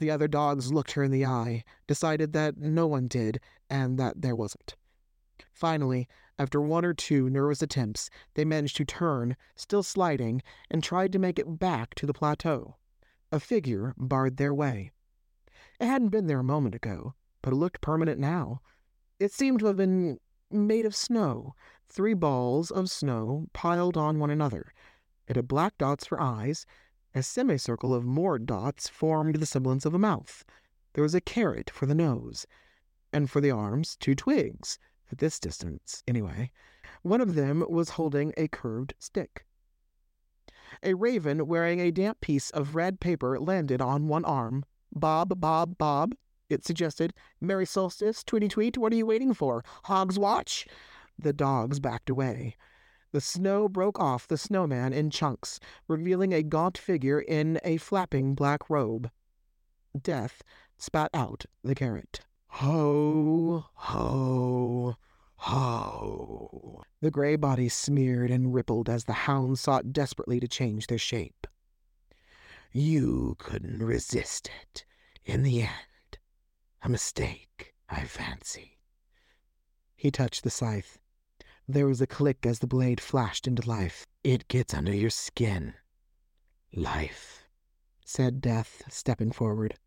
The 0.00 0.10
other 0.10 0.26
dogs 0.26 0.72
looked 0.72 0.90
her 0.94 1.04
in 1.04 1.12
the 1.12 1.24
eye, 1.24 1.62
decided 1.86 2.32
that 2.32 2.58
no 2.58 2.88
one 2.88 3.06
did, 3.06 3.38
and 3.70 3.96
that 3.96 4.22
there 4.22 4.34
wasn't. 4.34 4.74
Finally, 5.52 6.08
after 6.36 6.60
one 6.60 6.84
or 6.84 6.92
two 6.92 7.30
nervous 7.30 7.62
attempts, 7.62 8.10
they 8.34 8.44
managed 8.44 8.76
to 8.78 8.84
turn, 8.84 9.36
still 9.54 9.84
sliding, 9.84 10.42
and 10.68 10.82
tried 10.82 11.12
to 11.12 11.20
make 11.20 11.38
it 11.38 11.60
back 11.60 11.94
to 11.94 12.06
the 12.06 12.12
plateau. 12.12 12.74
A 13.30 13.38
figure 13.38 13.94
barred 13.96 14.36
their 14.36 14.52
way. 14.52 14.90
It 15.78 15.86
hadn't 15.86 16.08
been 16.08 16.26
there 16.26 16.40
a 16.40 16.44
moment 16.44 16.74
ago, 16.74 17.14
but 17.40 17.52
it 17.52 17.56
looked 17.56 17.80
permanent 17.80 18.18
now. 18.18 18.62
It 19.18 19.32
seemed 19.32 19.60
to 19.60 19.66
have 19.66 19.76
been 19.76 20.18
made 20.50 20.84
of 20.84 20.94
snow, 20.94 21.54
three 21.88 22.14
balls 22.14 22.70
of 22.70 22.90
snow 22.90 23.46
piled 23.52 23.96
on 23.96 24.18
one 24.18 24.30
another. 24.30 24.72
It 25.26 25.36
had 25.36 25.48
black 25.48 25.78
dots 25.78 26.06
for 26.06 26.20
eyes. 26.20 26.66
A 27.14 27.22
semicircle 27.22 27.94
of 27.94 28.04
more 28.04 28.38
dots 28.38 28.88
formed 28.88 29.36
the 29.36 29.46
semblance 29.46 29.86
of 29.86 29.94
a 29.94 29.98
mouth. 29.98 30.44
There 30.92 31.02
was 31.02 31.14
a 31.14 31.20
carrot 31.20 31.70
for 31.70 31.86
the 31.86 31.94
nose, 31.94 32.46
and 33.12 33.30
for 33.30 33.40
the 33.40 33.50
arms, 33.50 33.96
two 33.96 34.14
twigs, 34.14 34.78
at 35.10 35.18
this 35.18 35.40
distance, 35.40 36.02
anyway. 36.06 36.50
One 37.02 37.20
of 37.22 37.34
them 37.34 37.64
was 37.68 37.90
holding 37.90 38.34
a 38.36 38.48
curved 38.48 38.94
stick. 38.98 39.46
A 40.82 40.94
raven 40.94 41.46
wearing 41.46 41.80
a 41.80 41.90
damp 41.90 42.20
piece 42.20 42.50
of 42.50 42.74
red 42.74 43.00
paper 43.00 43.38
landed 43.40 43.80
on 43.80 44.08
one 44.08 44.24
arm. 44.24 44.64
Bob, 44.92 45.40
bob, 45.40 45.78
bob, 45.78 46.14
it 46.48 46.64
suggested. 46.64 47.12
Merry 47.40 47.66
solstice, 47.66 48.22
tweety 48.24 48.48
tweet, 48.48 48.78
what 48.78 48.92
are 48.92 48.96
you 48.96 49.06
waiting 49.06 49.34
for? 49.34 49.64
Hogswatch? 49.84 50.66
The 51.18 51.32
dogs 51.32 51.80
backed 51.80 52.10
away. 52.10 52.56
The 53.12 53.20
snow 53.20 53.68
broke 53.68 53.98
off 53.98 54.28
the 54.28 54.36
snowman 54.36 54.92
in 54.92 55.10
chunks, 55.10 55.58
revealing 55.88 56.34
a 56.34 56.42
gaunt 56.42 56.76
figure 56.76 57.20
in 57.20 57.58
a 57.64 57.78
flapping 57.78 58.34
black 58.34 58.68
robe. 58.68 59.10
Death 60.00 60.42
spat 60.76 61.10
out 61.14 61.46
the 61.64 61.74
carrot. 61.74 62.20
Ho, 62.48 63.64
ho, 63.72 64.96
ho. 65.36 66.82
The 67.00 67.10
gray 67.10 67.36
body 67.36 67.68
smeared 67.68 68.30
and 68.30 68.52
rippled 68.52 68.88
as 68.88 69.04
the 69.04 69.12
hounds 69.12 69.60
sought 69.60 69.92
desperately 69.92 70.40
to 70.40 70.48
change 70.48 70.86
their 70.86 70.98
shape. 70.98 71.46
You 72.72 73.36
couldn't 73.38 73.82
resist 73.82 74.50
it 74.62 74.84
in 75.24 75.42
the 75.42 75.62
end. 75.62 75.70
A 76.86 76.88
mistake, 76.88 77.74
I 77.88 78.04
fancy. 78.04 78.78
He 79.96 80.12
touched 80.12 80.44
the 80.44 80.50
scythe. 80.50 81.00
There 81.66 81.88
was 81.88 82.00
a 82.00 82.06
click 82.06 82.46
as 82.46 82.60
the 82.60 82.68
blade 82.68 83.00
flashed 83.00 83.48
into 83.48 83.68
life. 83.68 84.06
It 84.22 84.46
gets 84.46 84.72
under 84.72 84.94
your 84.94 85.10
skin. 85.10 85.74
Life, 86.72 87.48
said 88.04 88.40
Death, 88.40 88.84
stepping 88.88 89.32
forward. 89.32 89.80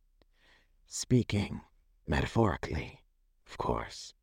Speaking 0.87 1.61
metaphorically, 2.05 3.05
of 3.49 3.57
course. 3.57 4.13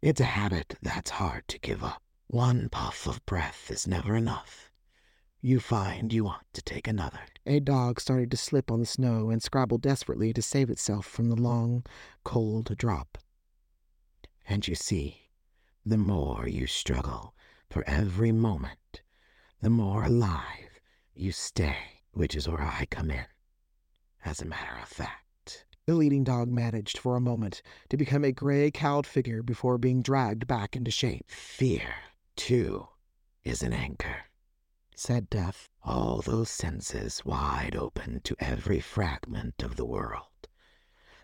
It's 0.00 0.22
a 0.22 0.32
habit 0.32 0.76
that's 0.80 1.10
hard 1.10 1.46
to 1.48 1.58
give 1.58 1.84
up. 1.84 2.02
One 2.26 2.70
puff 2.70 3.06
of 3.06 3.26
breath 3.26 3.70
is 3.70 3.86
never 3.86 4.16
enough. 4.16 4.67
You 5.40 5.60
find 5.60 6.12
you 6.12 6.24
want 6.24 6.52
to 6.54 6.62
take 6.62 6.88
another. 6.88 7.20
A 7.46 7.60
dog 7.60 8.00
started 8.00 8.28
to 8.32 8.36
slip 8.36 8.72
on 8.72 8.80
the 8.80 8.86
snow 8.86 9.30
and 9.30 9.40
scrabble 9.40 9.78
desperately 9.78 10.32
to 10.32 10.42
save 10.42 10.68
itself 10.68 11.06
from 11.06 11.28
the 11.28 11.36
long, 11.36 11.86
cold 12.24 12.76
drop. 12.76 13.18
And 14.48 14.66
you 14.66 14.74
see, 14.74 15.30
the 15.86 15.96
more 15.96 16.48
you 16.48 16.66
struggle 16.66 17.34
for 17.70 17.84
every 17.86 18.32
moment, 18.32 19.02
the 19.62 19.70
more 19.70 20.02
alive 20.02 20.80
you 21.14 21.30
stay, 21.30 22.02
which 22.10 22.34
is 22.34 22.48
where 22.48 22.60
I 22.60 22.86
come 22.90 23.12
in. 23.12 23.26
As 24.24 24.42
a 24.42 24.44
matter 24.44 24.76
of 24.82 24.88
fact, 24.88 25.66
the 25.86 25.94
leading 25.94 26.24
dog 26.24 26.48
managed 26.48 26.98
for 26.98 27.14
a 27.14 27.20
moment 27.20 27.62
to 27.90 27.96
become 27.96 28.24
a 28.24 28.32
gray 28.32 28.72
cowled 28.72 29.06
figure 29.06 29.44
before 29.44 29.78
being 29.78 30.02
dragged 30.02 30.48
back 30.48 30.74
into 30.74 30.90
shape. 30.90 31.30
Fear, 31.30 31.94
too, 32.34 32.88
is 33.44 33.62
an 33.62 33.72
anchor 33.72 34.24
said 34.98 35.30
Death, 35.30 35.68
all 35.84 36.20
those 36.20 36.50
senses 36.50 37.24
wide 37.24 37.76
open 37.76 38.20
to 38.24 38.34
every 38.40 38.80
fragment 38.80 39.62
of 39.62 39.76
the 39.76 39.84
world. 39.84 40.48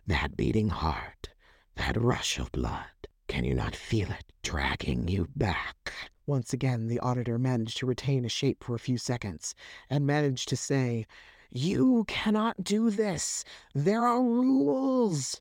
That 0.07 0.37
beating 0.37 0.69
heart, 0.69 1.31
That 1.75 2.01
rush 2.01 2.39
of 2.39 2.53
blood. 2.53 3.09
Can 3.27 3.43
you 3.43 3.53
not 3.53 3.75
feel 3.75 4.13
it 4.13 4.27
dragging 4.45 5.09
you 5.09 5.27
back? 5.35 5.93
Once 6.25 6.53
again, 6.53 6.87
the 6.87 7.01
auditor 7.01 7.37
managed 7.37 7.79
to 7.79 7.87
retain 7.87 8.25
a 8.25 8.29
shape 8.29 8.63
for 8.63 8.77
a 8.77 8.79
few 8.79 8.97
seconds 8.97 9.57
and 9.91 10.07
managed 10.07 10.49
to 10.51 10.57
say, 10.57 11.05
You 11.51 12.05
cannot 12.07 12.63
do 12.63 12.91
this. 12.91 13.45
There 13.75 14.07
are 14.07 14.23
rules. 14.23 15.41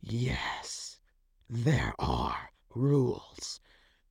Yes, 0.00 1.00
there 1.50 1.94
are 1.98 2.52
rules, 2.72 3.58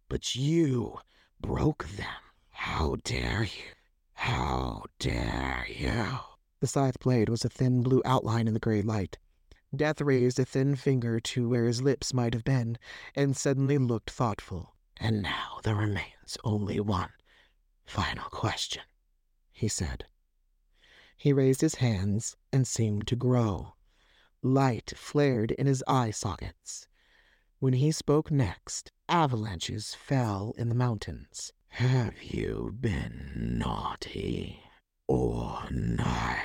but 0.10 0.36
you 0.36 1.00
broke 1.40 1.88
them. 1.88 2.27
How 2.60 2.96
dare 3.04 3.44
you? 3.44 3.72
How 4.14 4.86
dare 4.98 5.68
you? 5.70 6.20
The 6.60 6.66
scythe 6.66 7.00
blade 7.00 7.30
was 7.30 7.46
a 7.46 7.50
thin 7.50 7.84
blue 7.84 8.02
outline 8.04 8.48
in 8.48 8.56
the 8.56 8.60
gray 8.60 8.82
light. 8.82 9.20
Death 9.76 10.02
raised 10.02 10.40
a 10.40 10.46
thin 10.46 10.76
finger 10.76 11.20
to 11.20 11.48
where 11.48 11.66
his 11.66 11.84
lips 11.84 12.16
might 12.16 12.34
have 12.34 12.44
been, 12.44 12.80
and 13.16 13.38
suddenly 13.38 13.78
looked 13.78 14.10
thoughtful. 14.10 14.76
And 15.00 15.22
now 15.22 15.60
there 15.64 15.76
remains 15.76 16.36
only 16.44 16.80
one 16.80 17.12
final 17.86 18.28
question, 18.30 18.82
he 19.52 19.68
said. 19.68 20.06
He 21.16 21.32
raised 21.32 21.62
his 21.62 21.76
hands 21.76 22.36
and 22.52 22.68
seemed 22.68 23.06
to 23.08 23.16
grow. 23.16 23.76
Light 24.42 24.94
flared 24.96 25.52
in 25.52 25.68
his 25.68 25.84
eye 25.88 26.12
sockets. 26.12 26.88
When 27.60 27.74
he 27.74 27.92
spoke 27.92 28.32
next, 28.32 28.92
avalanches 29.08 29.94
fell 29.94 30.54
in 30.58 30.70
the 30.70 30.76
mountains. 30.76 31.54
Have 31.70 32.24
you 32.24 32.76
been 32.80 33.58
naughty 33.60 34.60
or 35.08 35.68
nice? 35.70 36.42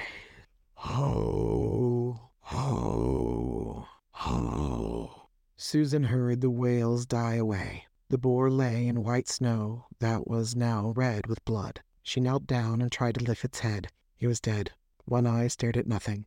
Ho, 0.75 2.31
ho, 2.41 3.87
ho. 4.11 5.29
Susan 5.57 6.05
heard 6.05 6.41
the 6.41 6.51
wails 6.51 7.07
die 7.07 7.37
away. 7.37 7.85
The 8.09 8.19
boar 8.19 8.51
lay 8.51 8.87
in 8.87 9.05
white 9.05 9.29
snow 9.29 9.87
that 10.01 10.27
was 10.27 10.55
now 10.57 10.93
red 10.97 11.27
with 11.29 11.45
blood. 11.45 11.83
She 12.03 12.21
knelt 12.21 12.47
down 12.47 12.83
and 12.83 12.91
tried 12.91 13.15
to 13.15 13.25
lift 13.25 13.45
its 13.45 13.61
head. 13.61 13.89
He 14.17 14.27
was 14.27 14.41
dead. 14.41 14.73
One 15.05 15.27
eye 15.27 15.49
stared 15.49 15.77
at 15.77 15.87
nothing. 15.87 16.27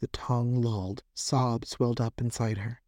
The 0.00 0.06
tongue 0.08 0.60
lulled. 0.60 1.02
Sobs 1.14 1.80
welled 1.80 2.00
up 2.00 2.20
inside 2.20 2.58
her. 2.58 2.82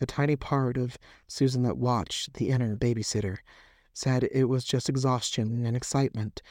The 0.00 0.06
tiny 0.06 0.36
part 0.36 0.76
of 0.76 0.98
Susan 1.28 1.62
that 1.62 1.78
watched, 1.78 2.34
the 2.34 2.50
inner 2.50 2.76
babysitter, 2.76 3.38
said 3.92 4.28
it 4.30 4.44
was 4.44 4.64
just 4.64 4.88
exhaustion 4.88 5.64
and 5.66 5.76
excitement 5.76 6.42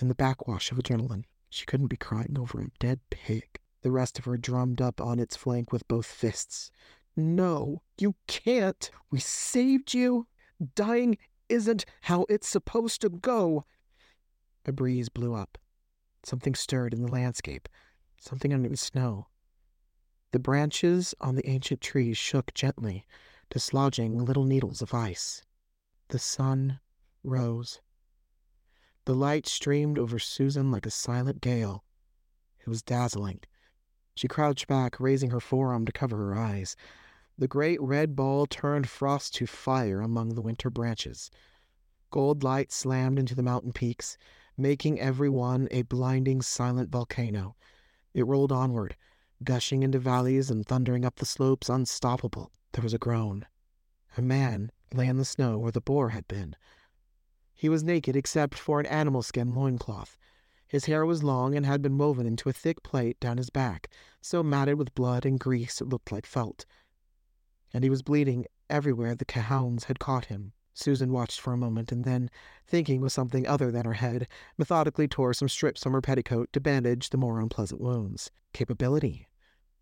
and 0.00 0.10
the 0.10 0.14
backwash 0.14 0.70
of 0.70 0.78
adrenaline. 0.78 1.24
She 1.50 1.66
couldn't 1.66 1.86
be 1.88 1.96
crying 1.96 2.36
over 2.38 2.60
a 2.60 2.70
dead 2.78 3.00
pig. 3.10 3.58
The 3.82 3.90
rest 3.90 4.18
of 4.18 4.24
her 4.24 4.36
drummed 4.36 4.80
up 4.80 5.00
on 5.00 5.18
its 5.18 5.36
flank 5.36 5.72
with 5.72 5.86
both 5.88 6.06
fists. 6.06 6.70
No, 7.16 7.82
you 7.98 8.14
can't. 8.26 8.90
We 9.10 9.18
saved 9.20 9.94
you. 9.94 10.26
Dying 10.74 11.16
isn't 11.48 11.84
how 12.02 12.26
it's 12.28 12.48
supposed 12.48 13.00
to 13.00 13.08
go. 13.08 13.64
A 14.66 14.72
breeze 14.72 15.08
blew 15.08 15.34
up. 15.34 15.56
Something 16.24 16.54
stirred 16.54 16.92
in 16.92 17.02
the 17.02 17.10
landscape, 17.10 17.68
something 18.20 18.52
under 18.52 18.68
the 18.68 18.76
snow. 18.76 19.28
The 20.32 20.38
branches 20.38 21.14
on 21.20 21.36
the 21.36 21.48
ancient 21.48 21.80
trees 21.80 22.18
shook 22.18 22.52
gently, 22.52 23.06
dislodging 23.50 24.18
little 24.18 24.44
needles 24.44 24.82
of 24.82 24.92
ice. 24.92 25.42
The 26.08 26.18
sun 26.18 26.80
rose. 27.22 27.80
The 29.04 29.14
light 29.14 29.46
streamed 29.46 29.98
over 29.98 30.18
Susan 30.18 30.70
like 30.70 30.86
a 30.86 30.90
silent 30.90 31.40
gale. 31.40 31.84
It 32.60 32.68
was 32.68 32.82
dazzling. 32.82 33.40
She 34.14 34.28
crouched 34.28 34.66
back, 34.66 34.98
raising 35.00 35.30
her 35.30 35.40
forearm 35.40 35.86
to 35.86 35.92
cover 35.92 36.16
her 36.16 36.34
eyes. 36.34 36.76
The 37.38 37.48
great 37.48 37.80
red 37.80 38.16
ball 38.16 38.46
turned 38.46 38.88
frost 38.88 39.34
to 39.36 39.46
fire 39.46 40.00
among 40.00 40.34
the 40.34 40.42
winter 40.42 40.70
branches. 40.70 41.30
Gold 42.10 42.42
light 42.42 42.72
slammed 42.72 43.18
into 43.18 43.34
the 43.34 43.42
mountain 43.42 43.72
peaks, 43.72 44.18
making 44.56 44.98
every 44.98 45.28
one 45.28 45.68
a 45.70 45.82
blinding, 45.82 46.42
silent 46.42 46.90
volcano. 46.90 47.54
It 48.12 48.26
rolled 48.26 48.50
onward, 48.50 48.96
gushing 49.44 49.82
into 49.82 49.98
valleys 49.98 50.50
and 50.50 50.66
thundering 50.66 51.04
up 51.04 51.16
the 51.16 51.26
slopes, 51.26 51.68
unstoppable. 51.68 52.50
There 52.72 52.82
was 52.82 52.94
a 52.94 52.98
groan. 52.98 53.46
A 54.16 54.22
man 54.22 54.72
lay 54.92 55.06
in 55.06 55.16
the 55.16 55.24
snow 55.24 55.58
where 55.58 55.70
the 55.72 55.80
boar 55.80 56.08
had 56.08 56.26
been. 56.26 56.56
He 57.58 57.68
was 57.68 57.82
naked 57.82 58.14
except 58.14 58.56
for 58.56 58.78
an 58.78 58.86
animal 58.86 59.20
skin 59.20 59.52
loincloth. 59.52 60.16
His 60.68 60.84
hair 60.84 61.04
was 61.04 61.24
long 61.24 61.56
and 61.56 61.66
had 61.66 61.82
been 61.82 61.98
woven 61.98 62.24
into 62.24 62.48
a 62.48 62.52
thick 62.52 62.84
plait 62.84 63.18
down 63.18 63.36
his 63.36 63.50
back, 63.50 63.88
so 64.20 64.44
matted 64.44 64.78
with 64.78 64.94
blood 64.94 65.26
and 65.26 65.40
grease 65.40 65.80
it 65.80 65.88
looked 65.88 66.12
like 66.12 66.24
felt. 66.24 66.66
And 67.74 67.82
he 67.82 67.90
was 67.90 68.04
bleeding 68.04 68.46
everywhere 68.70 69.16
the 69.16 69.40
hounds 69.40 69.84
had 69.84 69.98
caught 69.98 70.26
him. 70.26 70.52
Susan 70.72 71.10
watched 71.10 71.40
for 71.40 71.52
a 71.52 71.56
moment 71.56 71.90
and 71.90 72.04
then, 72.04 72.30
thinking 72.64 73.00
with 73.00 73.12
something 73.12 73.44
other 73.44 73.72
than 73.72 73.84
her 73.84 73.94
head, 73.94 74.28
methodically 74.56 75.08
tore 75.08 75.34
some 75.34 75.48
strips 75.48 75.82
from 75.82 75.94
her 75.94 76.00
petticoat 76.00 76.52
to 76.52 76.60
bandage 76.60 77.10
the 77.10 77.18
more 77.18 77.40
unpleasant 77.40 77.80
wounds. 77.80 78.30
Capability, 78.52 79.26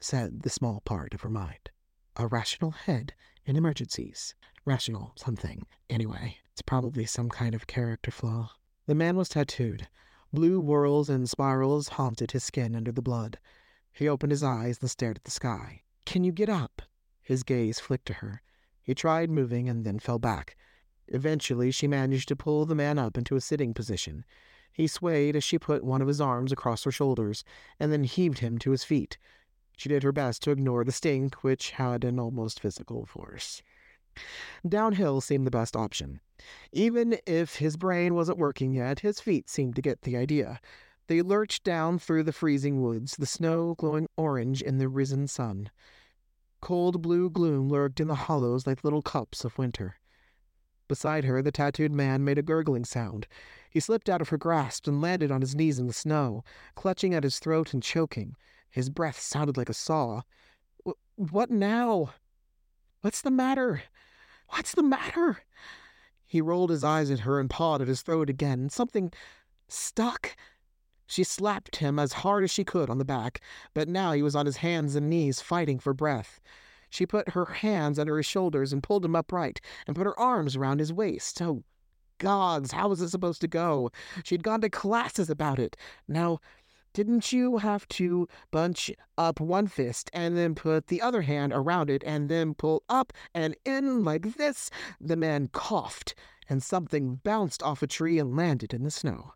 said 0.00 0.44
the 0.44 0.48
small 0.48 0.80
part 0.86 1.12
of 1.12 1.20
her 1.20 1.28
mind. 1.28 1.68
A 2.16 2.26
rational 2.26 2.70
head 2.70 3.12
in 3.44 3.54
emergencies. 3.54 4.34
Rational 4.64 5.12
something. 5.16 5.66
Anyway, 5.90 6.38
it's 6.56 6.62
probably 6.62 7.04
some 7.04 7.28
kind 7.28 7.54
of 7.54 7.66
character 7.66 8.10
flaw. 8.10 8.50
The 8.86 8.94
man 8.94 9.14
was 9.14 9.28
tattooed. 9.28 9.88
Blue 10.32 10.58
whorls 10.58 11.10
and 11.10 11.28
spirals 11.28 11.88
haunted 11.88 12.30
his 12.30 12.44
skin 12.44 12.74
under 12.74 12.90
the 12.90 13.02
blood. 13.02 13.38
He 13.92 14.08
opened 14.08 14.30
his 14.30 14.42
eyes 14.42 14.78
and 14.80 14.90
stared 14.90 15.18
at 15.18 15.24
the 15.24 15.30
sky. 15.30 15.82
Can 16.06 16.24
you 16.24 16.32
get 16.32 16.48
up? 16.48 16.80
His 17.20 17.42
gaze 17.42 17.78
flicked 17.78 18.06
to 18.06 18.14
her. 18.14 18.40
He 18.82 18.94
tried 18.94 19.28
moving 19.28 19.68
and 19.68 19.84
then 19.84 19.98
fell 19.98 20.18
back. 20.18 20.56
Eventually, 21.08 21.70
she 21.70 21.86
managed 21.86 22.26
to 22.28 22.36
pull 22.36 22.64
the 22.64 22.74
man 22.74 22.98
up 22.98 23.18
into 23.18 23.36
a 23.36 23.40
sitting 23.42 23.74
position. 23.74 24.24
He 24.72 24.86
swayed 24.86 25.36
as 25.36 25.44
she 25.44 25.58
put 25.58 25.84
one 25.84 26.00
of 26.00 26.08
his 26.08 26.22
arms 26.22 26.52
across 26.52 26.84
her 26.84 26.90
shoulders 26.90 27.44
and 27.78 27.92
then 27.92 28.04
heaved 28.04 28.38
him 28.38 28.56
to 28.60 28.70
his 28.70 28.82
feet. 28.82 29.18
She 29.76 29.90
did 29.90 30.02
her 30.02 30.10
best 30.10 30.42
to 30.44 30.52
ignore 30.52 30.84
the 30.84 30.92
stink, 30.92 31.44
which 31.44 31.72
had 31.72 32.02
an 32.02 32.18
almost 32.18 32.60
physical 32.60 33.04
force. 33.04 33.60
Downhill 34.66 35.20
seemed 35.20 35.46
the 35.46 35.50
best 35.50 35.76
option. 35.76 36.20
Even 36.72 37.18
if 37.27 37.57
his 37.57 37.77
brain 37.77 38.14
wasn't 38.14 38.38
working 38.38 38.72
yet, 38.72 39.01
his 39.01 39.20
feet 39.20 39.49
seemed 39.49 39.77
to 39.77 39.83
get 39.83 40.03
the 40.03 40.16
idea. 40.16 40.61
They 41.07 41.22
lurched 41.22 41.64
down 41.64 41.99
through 41.99 42.25
the 42.25 42.33
freezing 42.33 42.83
woods, 42.83 43.16
the 43.16 43.27
snow 43.27 43.75
glowing 43.79 44.09
orange 44.16 44.61
in 44.61 44.79
the 44.79 44.88
risen 44.88 45.29
sun. 45.29 45.70
Cold 46.61 47.01
blue 47.01 47.31
gloom 47.31 47.68
lurked 47.68 48.01
in 48.01 48.09
the 48.09 48.14
hollows 48.14 48.66
like 48.66 48.83
little 48.83 49.03
cups 49.03 49.44
of 49.44 49.57
winter. 49.57 49.96
Beside 50.88 51.25
her, 51.25 51.42
the 51.42 51.53
tattooed 51.53 51.92
man 51.92 52.25
made 52.25 52.38
a 52.38 52.42
gurgling 52.42 52.85
sound. 52.85 53.27
He 53.70 53.81
slipped 53.81 54.09
out 54.09 54.20
of 54.20 54.29
her 54.31 54.38
grasp 54.38 54.87
and 54.87 55.01
landed 55.01 55.31
on 55.31 55.40
his 55.40 55.55
knees 55.55 55.79
in 55.79 55.87
the 55.87 55.92
snow, 55.92 56.44
clutching 56.75 57.14
at 57.14 57.25
his 57.25 57.38
throat 57.38 57.72
and 57.75 57.83
choking. 57.83 58.37
His 58.70 58.90
breath 58.90 59.18
sounded 59.18 59.57
like 59.57 59.68
a 59.68 59.75
saw. 59.75 60.22
What 61.16 61.51
now? 61.51 62.14
What's 63.01 63.22
the 63.22 63.31
matter? 63.31 63.83
What's 64.49 64.75
the 64.75 64.83
matter? 64.83 65.38
He 66.26 66.40
rolled 66.40 66.70
his 66.70 66.84
eyes 66.84 67.10
at 67.10 67.20
her 67.20 67.38
and 67.38 67.48
pawed 67.48 67.80
at 67.80 67.88
his 67.88 68.02
throat 68.02 68.28
again. 68.28 68.68
Something 68.68 69.12
stuck. 69.68 70.36
She 71.06 71.22
slapped 71.22 71.76
him 71.76 71.98
as 71.98 72.14
hard 72.14 72.42
as 72.42 72.50
she 72.50 72.64
could 72.64 72.90
on 72.90 72.98
the 72.98 73.04
back, 73.04 73.40
but 73.74 73.88
now 73.88 74.12
he 74.12 74.22
was 74.22 74.34
on 74.34 74.46
his 74.46 74.56
hands 74.58 74.96
and 74.96 75.08
knees 75.08 75.40
fighting 75.40 75.78
for 75.78 75.94
breath. 75.94 76.40
She 76.90 77.06
put 77.06 77.30
her 77.30 77.46
hands 77.46 77.98
under 77.98 78.16
his 78.16 78.26
shoulders 78.26 78.72
and 78.72 78.82
pulled 78.82 79.04
him 79.04 79.14
upright 79.14 79.60
and 79.86 79.94
put 79.94 80.06
her 80.06 80.18
arms 80.18 80.56
around 80.56 80.80
his 80.80 80.92
waist. 80.92 81.40
Oh, 81.40 81.62
gods, 82.18 82.72
how 82.72 82.88
was 82.88 83.00
it 83.00 83.10
supposed 83.10 83.40
to 83.42 83.48
go? 83.48 83.90
She'd 84.24 84.42
gone 84.42 84.60
to 84.62 84.70
classes 84.70 85.30
about 85.30 85.58
it. 85.58 85.76
Now, 86.08 86.40
didn't 86.96 87.30
you 87.30 87.59
have 87.59 87.87
to 87.88 88.26
bunch 88.50 88.90
up 89.18 89.38
one 89.38 89.66
fist 89.66 90.09
and 90.14 90.35
then 90.35 90.54
put 90.54 90.87
the 90.87 91.02
other 91.02 91.20
hand 91.20 91.52
around 91.52 91.90
it 91.90 92.02
and 92.06 92.30
then 92.30 92.54
pull 92.54 92.85
up 92.88 93.12
and 93.35 93.54
in 93.66 94.02
like 94.02 94.38
this? 94.38 94.70
The 94.98 95.14
man 95.14 95.50
coughed, 95.52 96.14
and 96.48 96.62
something 96.62 97.16
bounced 97.16 97.62
off 97.62 97.82
a 97.82 97.87
tree 97.87 98.18
and 98.18 98.35
landed 98.35 98.72
in 98.72 98.82
the 98.82 98.90
snow. 98.90 99.35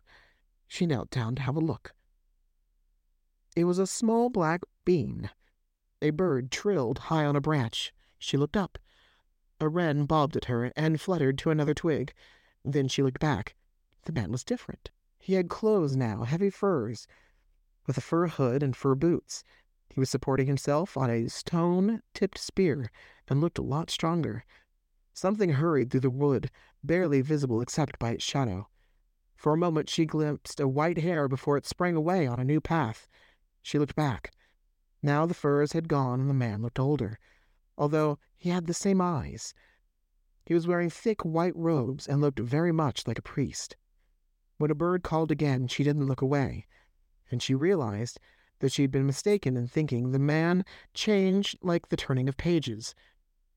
She 0.67 0.87
knelt 0.87 1.11
down 1.11 1.35
to 1.35 1.43
have 1.43 1.55
a 1.55 1.59
look. 1.59 1.93
It 3.55 3.65
was 3.65 3.77
a 3.77 3.85
small 3.85 4.31
black 4.31 4.61
bean. 4.83 5.29
A 6.01 6.09
bird 6.09 6.49
trilled 6.49 6.97
high 6.97 7.25
on 7.25 7.35
a 7.35 7.41
branch. 7.41 7.93
She 8.17 8.37
looked 8.37 8.57
up. 8.57 8.79
A 9.59 9.69
wren 9.69 10.05
bobbed 10.05 10.35
at 10.35 10.45
her 10.45 10.71
and 10.75 10.99
fluttered 10.99 11.37
to 11.37 11.51
another 11.51 11.75
twig. 11.75 12.11
Then 12.65 12.87
she 12.87 13.03
looked 13.03 13.19
back. 13.19 13.53
The 14.05 14.13
man 14.13 14.31
was 14.31 14.43
different. 14.43 14.89
He 15.19 15.35
had 15.35 15.47
clothes 15.47 15.95
now, 15.95 16.23
heavy 16.23 16.49
furs, 16.49 17.05
with 17.91 17.97
a 17.97 17.99
fur 17.99 18.27
hood 18.27 18.63
and 18.63 18.73
fur 18.73 18.95
boots. 18.95 19.43
He 19.89 19.99
was 19.99 20.09
supporting 20.09 20.47
himself 20.47 20.95
on 20.95 21.09
a 21.09 21.27
stone 21.27 22.01
tipped 22.13 22.37
spear 22.37 22.89
and 23.27 23.41
looked 23.41 23.57
a 23.57 23.61
lot 23.61 23.89
stronger. 23.89 24.45
Something 25.13 25.49
hurried 25.49 25.91
through 25.91 25.99
the 25.99 26.09
wood, 26.09 26.49
barely 26.81 27.19
visible 27.19 27.59
except 27.59 27.99
by 27.99 28.11
its 28.11 28.23
shadow. 28.23 28.69
For 29.35 29.51
a 29.51 29.57
moment 29.57 29.89
she 29.89 30.05
glimpsed 30.05 30.61
a 30.61 30.69
white 30.69 30.99
hare 30.99 31.27
before 31.27 31.57
it 31.57 31.65
sprang 31.65 31.97
away 31.97 32.25
on 32.25 32.39
a 32.39 32.45
new 32.45 32.61
path. 32.61 33.09
She 33.61 33.77
looked 33.77 33.97
back. 33.97 34.31
Now 35.03 35.25
the 35.25 35.33
furs 35.33 35.73
had 35.73 35.89
gone 35.89 36.21
and 36.21 36.29
the 36.29 36.33
man 36.33 36.61
looked 36.61 36.79
older. 36.79 37.19
although 37.77 38.19
he 38.37 38.51
had 38.51 38.67
the 38.67 38.73
same 38.73 39.01
eyes. 39.01 39.53
He 40.45 40.53
was 40.53 40.65
wearing 40.65 40.89
thick 40.89 41.23
white 41.23 41.57
robes 41.57 42.07
and 42.07 42.21
looked 42.21 42.39
very 42.39 42.71
much 42.71 43.05
like 43.05 43.19
a 43.19 43.21
priest. 43.21 43.75
When 44.59 44.71
a 44.71 44.75
bird 44.75 45.03
called 45.03 45.29
again, 45.29 45.67
she 45.67 45.83
didn't 45.83 46.07
look 46.07 46.21
away, 46.21 46.67
and 47.31 47.41
she 47.41 47.55
realized 47.55 48.19
that 48.59 48.71
she 48.71 48.83
had 48.83 48.91
been 48.91 49.05
mistaken 49.05 49.57
in 49.57 49.67
thinking 49.67 50.11
the 50.11 50.19
man 50.19 50.63
changed 50.93 51.57
like 51.61 51.89
the 51.89 51.97
turning 51.97 52.29
of 52.29 52.37
pages. 52.37 52.93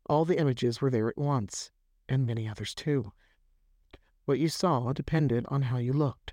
All 0.06 0.24
the 0.24 0.38
images 0.38 0.80
were 0.80 0.90
there 0.90 1.08
at 1.08 1.18
once, 1.18 1.70
and 2.08 2.26
many 2.26 2.48
others 2.48 2.74
too. 2.74 3.12
What 4.24 4.38
you 4.38 4.48
saw 4.48 4.92
depended 4.92 5.44
on 5.48 5.62
how 5.62 5.76
you 5.76 5.92
looked. 5.92 6.32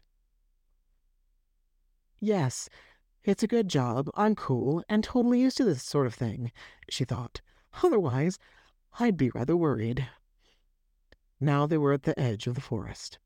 Yes, 2.19 2.69
it's 3.23 3.43
a 3.43 3.47
good 3.47 3.67
job. 3.67 4.09
I'm 4.15 4.35
cool 4.35 4.83
and 4.87 5.03
totally 5.03 5.41
used 5.41 5.57
to 5.57 5.65
this 5.65 5.83
sort 5.83 6.07
of 6.07 6.13
thing, 6.13 6.51
she 6.89 7.03
thought. 7.03 7.41
Otherwise, 7.83 8.39
I'd 8.99 9.17
be 9.17 9.29
rather 9.29 9.55
worried. 9.55 10.07
Now 11.39 11.65
they 11.65 11.77
were 11.77 11.93
at 11.93 12.03
the 12.03 12.17
edge 12.19 12.47
of 12.47 12.55
the 12.55 12.61
forest. 12.61 13.19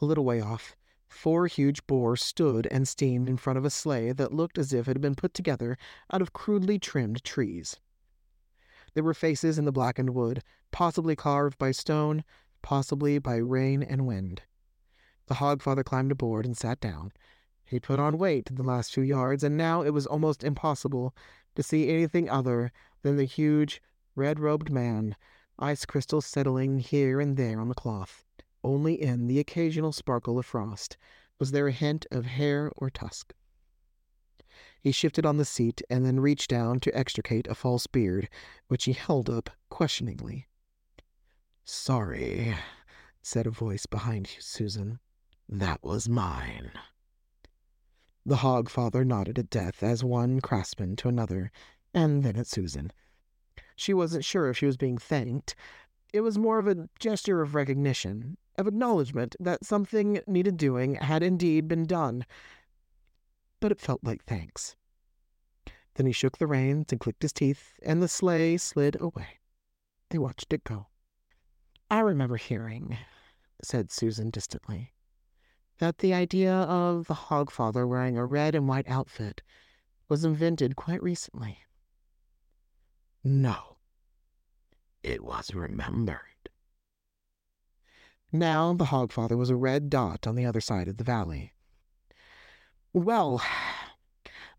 A 0.00 0.04
little 0.04 0.24
way 0.24 0.40
off, 0.40 0.76
four 1.08 1.46
huge 1.46 1.86
boars 1.86 2.22
stood 2.22 2.66
and 2.70 2.86
steamed 2.86 3.28
in 3.28 3.36
front 3.36 3.58
of 3.58 3.64
a 3.64 3.70
sleigh 3.70 4.12
that 4.12 4.32
looked 4.32 4.58
as 4.58 4.72
if 4.72 4.86
it 4.88 4.94
had 4.94 5.00
been 5.00 5.14
put 5.14 5.34
together 5.34 5.76
out 6.12 6.22
of 6.22 6.32
crudely 6.32 6.78
trimmed 6.78 7.24
trees. 7.24 7.78
There 8.94 9.04
were 9.04 9.14
faces 9.14 9.58
in 9.58 9.64
the 9.64 9.72
blackened 9.72 10.10
wood, 10.10 10.42
possibly 10.70 11.16
carved 11.16 11.58
by 11.58 11.70
stone, 11.72 12.24
possibly 12.62 13.18
by 13.18 13.36
rain 13.36 13.82
and 13.82 14.06
wind. 14.06 14.42
The 15.26 15.36
Hogfather 15.36 15.84
climbed 15.84 16.12
aboard 16.12 16.46
and 16.46 16.56
sat 16.56 16.80
down. 16.80 17.12
He 17.64 17.78
put 17.78 17.98
on 17.98 18.18
weight 18.18 18.48
in 18.50 18.56
the 18.56 18.62
last 18.62 18.92
few 18.92 19.02
yards, 19.02 19.44
and 19.44 19.56
now 19.56 19.82
it 19.82 19.90
was 19.90 20.06
almost 20.06 20.42
impossible 20.42 21.14
to 21.54 21.62
see 21.62 21.88
anything 21.88 22.28
other 22.28 22.72
than 23.02 23.16
the 23.16 23.24
huge, 23.24 23.82
red 24.14 24.40
robed 24.40 24.70
man, 24.70 25.16
ice 25.58 25.84
crystals 25.84 26.24
settling 26.24 26.78
here 26.78 27.20
and 27.20 27.36
there 27.36 27.60
on 27.60 27.68
the 27.68 27.74
cloth. 27.74 28.24
Only 28.64 29.00
in 29.00 29.26
the 29.26 29.38
occasional 29.38 29.92
sparkle 29.92 30.38
of 30.38 30.46
frost 30.46 30.96
was 31.38 31.52
there 31.52 31.68
a 31.68 31.72
hint 31.72 32.06
of 32.10 32.26
hair 32.26 32.72
or 32.76 32.90
tusk. 32.90 33.32
He 34.80 34.92
shifted 34.92 35.24
on 35.24 35.36
the 35.36 35.44
seat 35.44 35.82
and 35.88 36.04
then 36.04 36.20
reached 36.20 36.50
down 36.50 36.80
to 36.80 36.96
extricate 36.96 37.46
a 37.46 37.54
false 37.54 37.86
beard, 37.86 38.28
which 38.68 38.84
he 38.84 38.92
held 38.92 39.28
up 39.28 39.50
questioningly. 39.70 40.46
Sorry, 41.64 42.56
said 43.22 43.46
a 43.46 43.50
voice 43.50 43.86
behind 43.86 44.28
Susan. 44.38 45.00
That 45.48 45.82
was 45.82 46.08
mine. 46.08 46.72
The 48.24 48.36
Hogfather 48.36 49.06
nodded 49.06 49.38
at 49.38 49.50
Death 49.50 49.82
as 49.82 50.04
one 50.04 50.40
craftsman 50.40 50.96
to 50.96 51.08
another, 51.08 51.50
and 51.94 52.22
then 52.22 52.36
at 52.36 52.46
Susan. 52.46 52.92
She 53.76 53.94
wasn't 53.94 54.24
sure 54.24 54.48
if 54.48 54.58
she 54.58 54.66
was 54.66 54.76
being 54.76 54.98
thanked. 54.98 55.54
It 56.12 56.20
was 56.20 56.38
more 56.38 56.58
of 56.58 56.66
a 56.66 56.88
gesture 56.98 57.40
of 57.40 57.54
recognition, 57.54 58.36
of 58.58 58.66
acknowledgement 58.66 59.36
that 59.40 59.64
something 59.64 60.20
needed 60.26 60.56
doing 60.56 60.96
had 60.96 61.22
indeed 61.22 61.68
been 61.68 61.86
done. 61.86 62.26
But 63.60 63.72
it 63.72 63.80
felt 63.80 64.04
like 64.04 64.24
thanks. 64.24 64.76
Then 65.94 66.06
he 66.06 66.12
shook 66.12 66.38
the 66.38 66.46
reins 66.46 66.86
and 66.90 67.00
clicked 67.00 67.22
his 67.22 67.32
teeth, 67.32 67.72
and 67.82 68.02
the 68.02 68.08
sleigh 68.08 68.56
slid 68.56 69.00
away. 69.00 69.38
They 70.10 70.18
watched 70.18 70.52
it 70.52 70.64
go. 70.64 70.86
I 71.90 72.00
remember 72.00 72.36
hearing, 72.36 72.98
said 73.62 73.90
Susan 73.90 74.30
distantly, 74.30 74.92
that 75.78 75.98
the 75.98 76.14
idea 76.14 76.52
of 76.52 77.06
the 77.06 77.14
Hogfather 77.14 77.88
wearing 77.88 78.18
a 78.18 78.26
red 78.26 78.54
and 78.54 78.68
white 78.68 78.88
outfit 78.88 79.42
was 80.08 80.24
invented 80.24 80.76
quite 80.76 81.02
recently. 81.02 81.58
No, 83.24 83.78
it 85.02 85.24
was 85.24 85.54
remembered. 85.54 86.20
Now 88.32 88.72
the 88.74 88.86
Hogfather 88.86 89.36
was 89.36 89.50
a 89.50 89.56
red 89.56 89.88
dot 89.88 90.26
on 90.26 90.34
the 90.34 90.44
other 90.44 90.60
side 90.60 90.88
of 90.88 90.96
the 90.96 91.04
valley. 91.04 91.54
Well, 92.92 93.42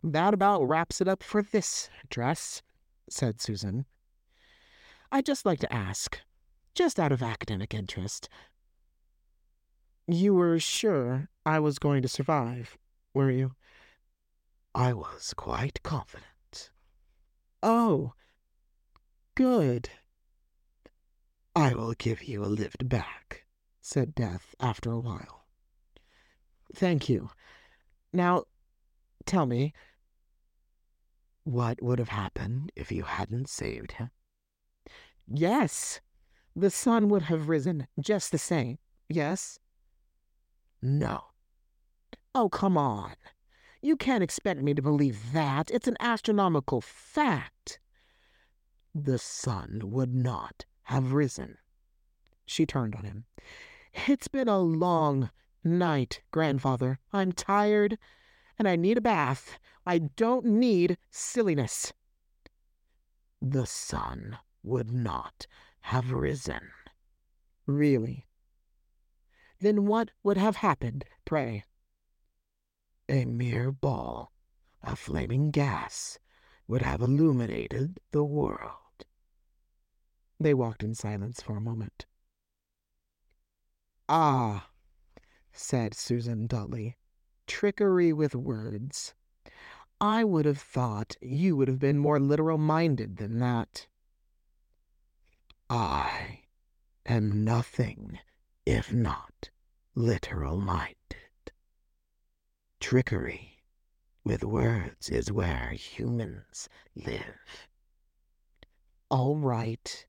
that 0.04 0.34
about 0.34 0.68
wraps 0.68 1.02
it 1.02 1.08
up 1.08 1.24
for 1.24 1.42
this 1.42 1.90
dress, 2.10 2.62
said 3.10 3.42
Susan. 3.42 3.86
I'd 5.12 5.26
just 5.26 5.46
like 5.46 5.60
to 5.60 5.74
ask, 5.74 6.20
just 6.74 7.00
out 7.00 7.12
of 7.12 7.22
academic 7.24 7.74
interest, 7.74 8.30
you 10.08 10.34
were 10.34 10.60
sure 10.60 11.30
I 11.46 11.60
was 11.60 11.80
going 11.80 12.02
to 12.02 12.08
survive, 12.08 12.78
were 13.14 13.32
you? 13.32 13.54
I 14.74 14.94
was 14.94 15.34
quite 15.36 15.82
confident. 15.84 16.72
Oh, 17.62 18.14
Good. 19.40 19.90
I 21.56 21.74
will 21.74 21.94
give 21.94 22.26
you 22.26 22.44
a 22.44 22.48
lift 22.48 22.90
back, 22.90 23.46
said 23.90 24.14
Death 24.14 24.54
after 24.60 24.92
a 24.92 25.00
while. 25.00 25.48
Thank 26.76 27.10
you. 27.10 27.32
Now, 28.14 28.44
tell 29.26 29.48
me, 29.48 29.74
what 31.44 31.82
would 31.82 31.98
have 31.98 32.10
happened 32.10 32.72
if 32.76 32.92
you 32.92 33.02
hadn't 33.02 33.50
saved 33.50 33.94
him? 33.94 34.12
Yes, 35.28 36.02
the 36.56 36.70
sun 36.70 37.10
would 37.10 37.24
have 37.24 37.50
risen 37.50 37.88
just 38.00 38.32
the 38.32 38.38
same. 38.38 38.78
Yes? 39.08 39.58
No. 40.84 41.24
Oh, 42.36 42.48
come 42.48 42.78
on. 42.78 43.16
You 43.82 43.96
can't 43.96 44.24
expect 44.24 44.62
me 44.62 44.76
to 44.76 44.84
believe 44.84 45.34
that. 45.34 45.72
It's 45.72 45.88
an 45.88 45.98
astronomical 46.00 46.80
fact 46.82 47.80
the 48.94 49.18
sun 49.18 49.82
would 49.86 50.14
not 50.14 50.66
have 50.84 51.14
risen. 51.14 51.58
She 52.46 52.68
turned 52.68 52.94
on 52.94 53.04
him. 53.04 53.26
It's 53.94 54.28
been 54.28 54.48
a 54.48 54.60
long 54.60 55.30
night, 55.64 56.22
grandfather. 56.32 57.00
I'm 57.12 57.32
tired, 57.32 57.98
and 58.58 58.68
I 58.68 58.76
need 58.76 58.98
a 58.98 59.02
bath. 59.02 59.60
I 59.86 60.00
don't 60.00 60.46
need 60.46 60.98
silliness. 61.10 61.94
The 63.42 63.66
sun 63.66 64.38
would 64.64 64.92
not 64.92 65.48
have 65.82 66.12
risen. 66.12 66.70
Really? 67.66 68.26
Then 69.60 69.86
what 69.86 70.12
would 70.24 70.38
have 70.38 70.58
happened, 70.58 71.06
pray? 71.26 71.64
A 73.08 73.26
mere 73.26 73.72
ball 73.72 74.32
of 74.84 75.00
flaming 75.00 75.52
gas 75.52 76.20
would 76.68 76.82
have 76.82 77.02
illuminated 77.02 78.00
the 78.12 78.24
world. 78.24 79.06
They 80.40 80.54
walked 80.54 80.84
in 80.84 80.94
silence 80.96 81.42
for 81.42 81.58
a 81.58 81.62
moment. 81.62 82.06
Ah, 84.12 84.72
said 85.52 85.94
Susan 85.94 86.48
dully, 86.48 86.98
trickery 87.46 88.12
with 88.12 88.34
words. 88.34 89.14
I 90.02 90.24
would 90.24 90.46
have 90.46 90.58
thought 90.58 91.16
you 91.22 91.56
would 91.56 91.68
have 91.68 91.78
been 91.78 92.00
more 92.00 92.20
literal 92.20 92.58
minded 92.58 93.18
than 93.18 93.38
that. 93.38 93.86
I 95.70 96.46
am 97.06 97.44
nothing 97.44 98.18
if 98.66 98.92
not 98.92 99.52
literal 99.94 100.58
minded. 100.58 100.96
Trickery 102.80 103.62
with 104.24 104.44
words 104.44 105.10
is 105.10 105.32
where 105.32 105.70
humans 105.70 106.68
live. 106.96 107.68
All 109.12 109.36
right, 109.38 110.08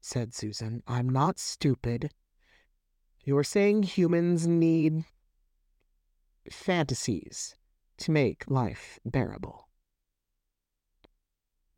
said 0.00 0.32
Susan. 0.32 0.84
I'm 0.86 1.08
not 1.08 1.40
stupid. 1.40 2.12
You're 3.24 3.44
saying 3.44 3.84
humans 3.84 4.46
need 4.46 5.04
fantasies 6.50 7.54
to 7.98 8.10
make 8.10 8.50
life 8.50 8.98
bearable. 9.04 9.68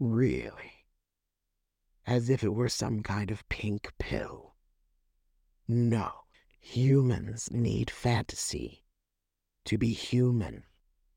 Really? 0.00 0.86
As 2.06 2.30
if 2.30 2.42
it 2.42 2.54
were 2.54 2.68
some 2.68 3.02
kind 3.02 3.30
of 3.30 3.46
pink 3.48 3.92
pill. 3.98 4.54
No, 5.68 6.10
humans 6.60 7.50
need 7.50 7.90
fantasy 7.90 8.84
to 9.66 9.78
be 9.78 9.92
human 9.92 10.64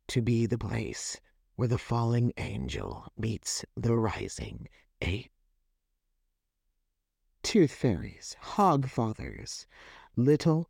to 0.07 0.21
be 0.21 0.45
the 0.45 0.57
place 0.57 1.19
where 1.55 1.67
the 1.67 1.77
falling 1.77 2.31
angel 2.37 3.11
meets 3.17 3.65
the 3.75 3.95
rising 3.95 4.67
ape. 5.01 5.31
Tooth 7.43 7.71
fairies, 7.71 8.35
Hogfathers, 8.41 9.65
little, 10.17 10.69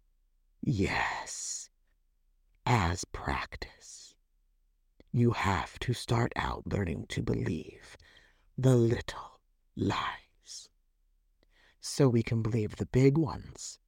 yes, 0.62 1.70
as 2.66 3.04
practice. 3.06 4.14
You 5.12 5.32
have 5.32 5.80
to 5.80 5.94
start 5.94 6.32
out 6.36 6.64
learning 6.68 7.06
to 7.10 7.24
believe 7.24 7.98
the 8.58 8.76
little 8.76 9.40
lies 9.76 10.70
so 11.80 12.08
we 12.08 12.22
can 12.22 12.44
believe 12.44 12.76
the 12.76 12.86
big 12.86 13.18
ones. 13.18 13.80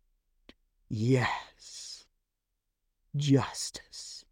Yes, 0.90 2.06
justice 3.16 4.26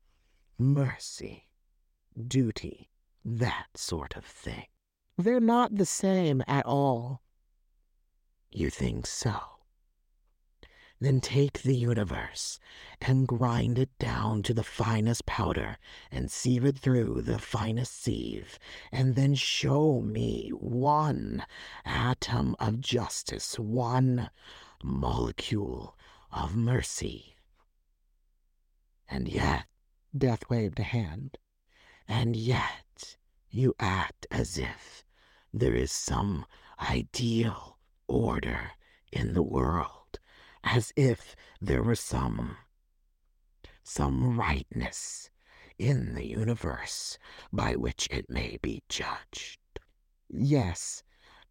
mercy, 0.57 1.47
duty, 2.27 2.89
that 3.23 3.67
sort 3.75 4.15
of 4.15 4.25
thing. 4.25 4.65
They're 5.17 5.39
not 5.39 5.75
the 5.75 5.85
same 5.85 6.43
at 6.47 6.65
all. 6.65 7.21
You 8.51 8.69
think 8.69 9.05
so? 9.05 9.57
Then 10.99 11.21
take 11.21 11.62
the 11.62 11.75
universe 11.75 12.60
and 12.99 13.27
grind 13.27 13.77
it 13.77 13.97
down 13.99 14.41
to 14.43 14.53
the 14.53 14.63
finest 14.63 15.25
powder 15.27 15.77
and 16.12 16.31
sieve 16.31 16.65
it 16.65 16.79
through 16.79 17.21
the 17.21 17.38
finest 17.38 18.01
sieve, 18.01 18.57
and 18.91 19.15
then 19.15 19.36
show 19.36 20.01
me 20.01 20.49
one 20.49 21.45
atom 21.86 22.55
of 22.60 22.79
justice, 22.79 23.60
one 23.60 24.31
molecule 24.83 25.95
of 26.31 26.55
mercy. 26.55 27.36
And 29.07 29.27
yet, 29.27 29.65
Death 30.17 30.49
waved 30.49 30.79
a 30.79 30.83
hand, 30.83 31.38
and 32.07 32.36
yet 32.36 33.17
you 33.49 33.75
act 33.79 34.25
as 34.31 34.57
if 34.57 35.05
there 35.53 35.75
is 35.75 35.91
some 35.91 36.45
ideal 36.79 37.77
order 38.07 38.71
in 39.12 39.33
the 39.33 39.43
world, 39.43 40.07
as 40.69 40.91
if 40.95 41.36
there 41.62 41.82
were 41.82 41.95
some 41.95 42.58
some 43.84 44.38
rightness 44.38 45.30
in 45.80 46.13
the 46.13 46.27
universe 46.27 47.17
by 47.53 47.73
which 47.73 48.08
it 48.12 48.30
may 48.30 48.58
be 48.62 48.84
judged. 48.89 49.60
Yes, 50.30 51.03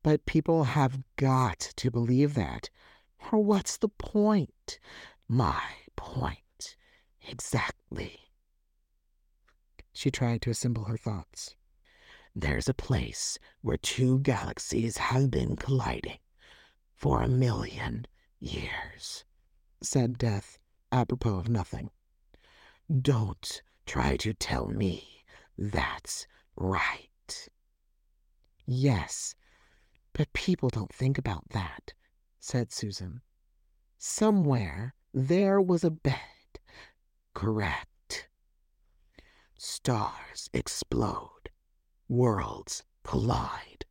but 0.02 0.26
people 0.26 0.64
have 0.64 1.02
got 1.16 1.58
to 1.76 1.90
believe 1.90 2.34
that. 2.34 2.68
Or 3.32 3.42
what's 3.42 3.78
the 3.78 3.88
point? 3.88 4.78
My 5.26 5.62
point. 5.96 6.76
Exactly. 7.26 8.20
She 9.94 10.10
tried 10.10 10.42
to 10.42 10.50
assemble 10.50 10.84
her 10.84 10.98
thoughts. 10.98 11.56
There's 12.34 12.68
a 12.68 12.74
place 12.74 13.38
where 13.62 13.78
two 13.78 14.18
galaxies 14.18 14.98
have 14.98 15.30
been 15.30 15.56
colliding 15.56 16.18
for 16.94 17.22
a 17.22 17.28
million 17.28 18.06
years, 18.40 19.24
said 19.82 20.18
Death, 20.18 20.58
apropos 20.92 21.36
of 21.38 21.48
nothing. 21.48 21.90
Don't 23.00 23.62
try 23.86 24.16
to 24.18 24.34
tell 24.34 24.68
me 24.68 25.24
that's 25.58 26.26
right. 26.56 27.48
Yes, 28.66 29.34
but 30.12 30.32
people 30.32 30.68
don't 30.68 30.92
think 30.92 31.18
about 31.18 31.48
that, 31.50 31.94
said 32.40 32.72
Susan. 32.72 33.22
Somewhere 33.98 34.94
there 35.14 35.60
was 35.60 35.84
a 35.84 35.90
bed. 35.90 36.20
Correct. 37.34 38.28
Stars 39.56 40.50
explode. 40.52 41.50
Worlds 42.08 42.82
collide. 43.02 43.84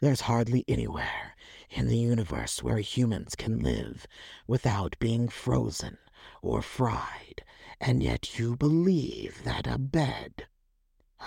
There's 0.00 0.22
hardly 0.22 0.64
anywhere 0.68 1.33
in 1.70 1.88
the 1.88 1.98
universe 1.98 2.62
where 2.62 2.78
humans 2.78 3.34
can 3.34 3.58
live 3.58 4.06
without 4.46 4.96
being 4.98 5.28
frozen 5.28 5.98
or 6.42 6.62
fried, 6.62 7.44
and 7.80 8.02
yet 8.02 8.38
you 8.38 8.56
believe 8.56 9.42
that 9.44 9.66
a 9.66 9.78
bed, 9.78 10.46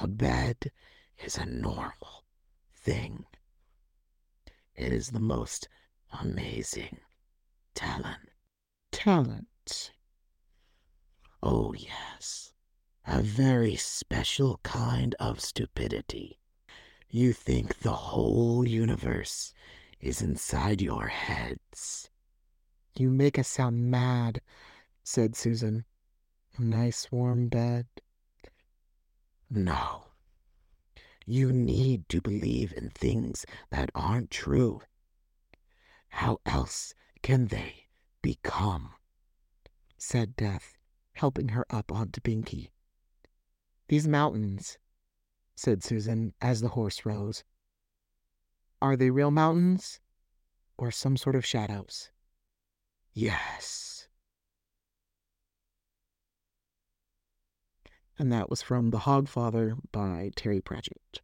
a 0.01 0.07
bed 0.07 0.71
is 1.23 1.37
a 1.37 1.45
normal 1.45 2.25
thing. 2.73 3.25
It 4.75 4.93
is 4.93 5.09
the 5.09 5.19
most 5.19 5.67
amazing 6.21 6.99
talent. 7.73 8.29
Talent? 8.91 9.91
Oh, 11.41 11.73
yes. 11.73 12.53
A 13.05 13.21
very 13.21 13.75
special 13.75 14.59
kind 14.63 15.15
of 15.19 15.39
stupidity. 15.39 16.39
You 17.09 17.33
think 17.33 17.79
the 17.79 17.93
whole 17.93 18.67
universe 18.67 19.53
is 19.99 20.21
inside 20.21 20.81
your 20.81 21.07
heads. 21.07 22.09
You 22.95 23.09
make 23.09 23.37
us 23.37 23.47
sound 23.47 23.89
mad, 23.91 24.41
said 25.03 25.35
Susan. 25.35 25.85
A 26.57 26.61
nice 26.61 27.11
warm 27.11 27.47
bed. 27.49 27.85
No. 29.49 30.05
You 31.25 31.51
need 31.51 32.09
to 32.09 32.21
believe 32.21 32.73
in 32.75 32.89
things 32.89 33.45
that 33.69 33.91
aren't 33.93 34.31
true. 34.31 34.81
How 36.09 36.39
else 36.45 36.93
can 37.21 37.47
they 37.47 37.87
become? 38.21 38.93
said 39.97 40.35
Death, 40.35 40.77
helping 41.13 41.49
her 41.49 41.65
up 41.69 41.91
onto 41.91 42.21
Binky. 42.21 42.69
These 43.87 44.07
mountains, 44.07 44.77
said 45.55 45.83
Susan 45.83 46.33
as 46.41 46.61
the 46.61 46.69
horse 46.69 47.05
rose. 47.05 47.43
Are 48.81 48.95
they 48.95 49.09
real 49.09 49.31
mountains 49.31 49.99
or 50.77 50.91
some 50.91 51.17
sort 51.17 51.35
of 51.35 51.45
shadows? 51.45 52.11
Yes. 53.13 54.07
And 58.19 58.31
that 58.31 58.49
was 58.49 58.61
from 58.61 58.91
The 58.91 58.99
Hogfather 58.99 59.77
by 59.91 60.31
Terry 60.35 60.61
Pratchett. 60.61 61.21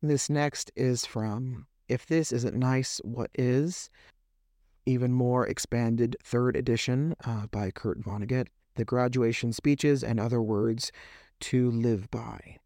This 0.00 0.30
next 0.30 0.70
is 0.76 1.04
from 1.04 1.66
If 1.88 2.06
This 2.06 2.32
Isn't 2.32 2.56
Nice, 2.56 3.00
What 3.04 3.30
Is? 3.34 3.90
Even 4.86 5.12
more 5.12 5.46
expanded 5.46 6.16
third 6.22 6.56
edition 6.56 7.14
uh, 7.24 7.46
by 7.50 7.70
Kurt 7.70 8.00
Vonnegut, 8.00 8.46
The 8.76 8.84
Graduation 8.84 9.52
Speeches 9.52 10.02
and 10.04 10.18
Other 10.18 10.40
Words 10.40 10.92
to 11.40 11.70
Live 11.70 12.10
By. 12.10 12.56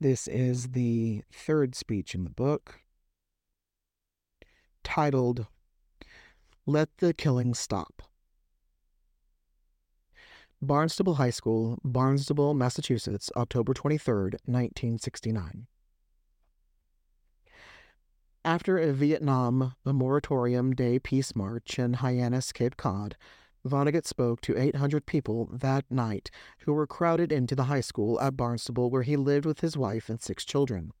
This 0.00 0.26
is 0.26 0.68
the 0.68 1.22
third 1.32 1.74
speech 1.74 2.14
in 2.14 2.24
the 2.24 2.30
book, 2.30 2.80
titled 4.82 5.46
Let 6.66 6.98
the 6.98 7.14
Killing 7.14 7.54
Stop. 7.54 8.02
Barnstable 10.60 11.14
High 11.14 11.30
School, 11.30 11.78
Barnstable, 11.84 12.54
Massachusetts, 12.54 13.30
October 13.36 13.72
23, 13.72 14.14
1969. 14.46 15.66
After 18.44 18.78
a 18.78 18.92
Vietnam 18.92 19.74
Moratorium 19.84 20.74
Day 20.74 20.98
Peace 20.98 21.36
March 21.36 21.78
in 21.78 21.94
Hyannis, 21.94 22.52
Cape 22.52 22.76
Cod, 22.76 23.16
Vonnegut 23.66 24.06
spoke 24.06 24.40
to 24.42 24.56
800 24.56 25.06
people 25.06 25.48
that 25.50 25.90
night 25.90 26.30
who 26.60 26.72
were 26.72 26.86
crowded 26.86 27.32
into 27.32 27.54
the 27.54 27.64
high 27.64 27.80
school 27.80 28.20
at 28.20 28.36
Barnstable 28.36 28.90
where 28.90 29.02
he 29.02 29.16
lived 29.16 29.46
with 29.46 29.60
his 29.60 29.76
wife 29.76 30.08
and 30.08 30.20
six 30.20 30.44
children. 30.44 30.92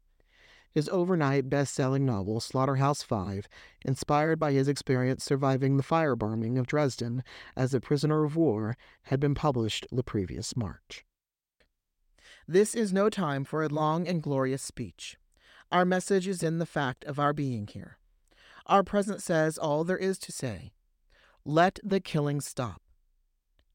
His 0.70 0.88
overnight 0.88 1.48
best 1.48 1.72
selling 1.72 2.04
novel, 2.04 2.40
Slaughterhouse 2.40 3.02
Five, 3.02 3.48
inspired 3.84 4.40
by 4.40 4.52
his 4.52 4.66
experience 4.66 5.22
surviving 5.22 5.76
the 5.76 5.84
firebombing 5.84 6.58
of 6.58 6.66
Dresden 6.66 7.22
as 7.54 7.74
a 7.74 7.80
prisoner 7.80 8.24
of 8.24 8.34
war, 8.34 8.76
had 9.04 9.20
been 9.20 9.34
published 9.34 9.86
the 9.92 10.02
previous 10.02 10.56
March. 10.56 11.04
This 12.48 12.74
is 12.74 12.92
no 12.92 13.08
time 13.08 13.44
for 13.44 13.62
a 13.62 13.68
long 13.68 14.08
and 14.08 14.22
glorious 14.22 14.62
speech. 14.62 15.16
Our 15.70 15.84
message 15.84 16.26
is 16.26 16.42
in 16.42 16.58
the 16.58 16.66
fact 16.66 17.04
of 17.04 17.18
our 17.18 17.32
being 17.32 17.68
here. 17.68 17.98
Our 18.66 18.82
present 18.82 19.22
says 19.22 19.58
all 19.58 19.84
there 19.84 19.96
is 19.96 20.18
to 20.18 20.32
say. 20.32 20.72
Let 21.46 21.78
the 21.84 22.00
killing 22.00 22.40
stop. 22.40 22.80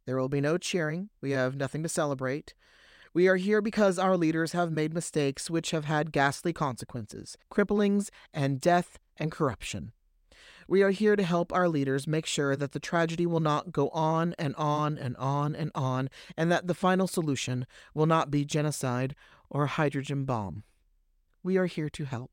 There 0.08 0.18
will 0.18 0.28
be 0.28 0.42
no 0.42 0.58
cheering. 0.58 1.10
We 1.22 1.32
have 1.32 1.56
nothing 1.56 1.84
to 1.84 1.90
celebrate. 1.90 2.56
We 3.14 3.28
are 3.28 3.36
here 3.36 3.62
because 3.62 4.00
our 4.00 4.18
leaders 4.18 4.54
have 4.54 4.72
made 4.72 4.92
mistakes 4.92 5.52
which 5.52 5.70
have 5.70 5.86
had 5.86 6.12
ghastly 6.12 6.52
consequences, 6.52 7.38
cripplings, 7.52 8.10
and 8.34 8.60
death 8.60 8.98
and 9.18 9.32
corruption. 9.32 9.92
We 10.68 10.82
are 10.82 10.90
here 10.90 11.16
to 11.16 11.22
help 11.22 11.54
our 11.54 11.70
leaders 11.70 12.08
make 12.08 12.26
sure 12.26 12.56
that 12.56 12.72
the 12.72 12.80
tragedy 12.80 13.28
will 13.28 13.40
not 13.40 13.72
go 13.72 13.90
on 13.90 14.34
and 14.40 14.56
on 14.56 14.98
and 14.98 15.16
on 15.18 15.56
and 15.56 15.70
on, 15.76 16.10
and 16.36 16.52
that 16.52 16.66
the 16.66 16.74
final 16.74 17.06
solution 17.06 17.68
will 17.94 18.08
not 18.08 18.32
be 18.32 18.46
genocide 18.46 19.16
or 19.48 19.66
a 19.66 19.68
hydrogen 19.68 20.26
bomb. 20.26 20.64
We 21.44 21.58
are 21.58 21.68
here 21.68 21.90
to 21.90 22.06
help. 22.06 22.32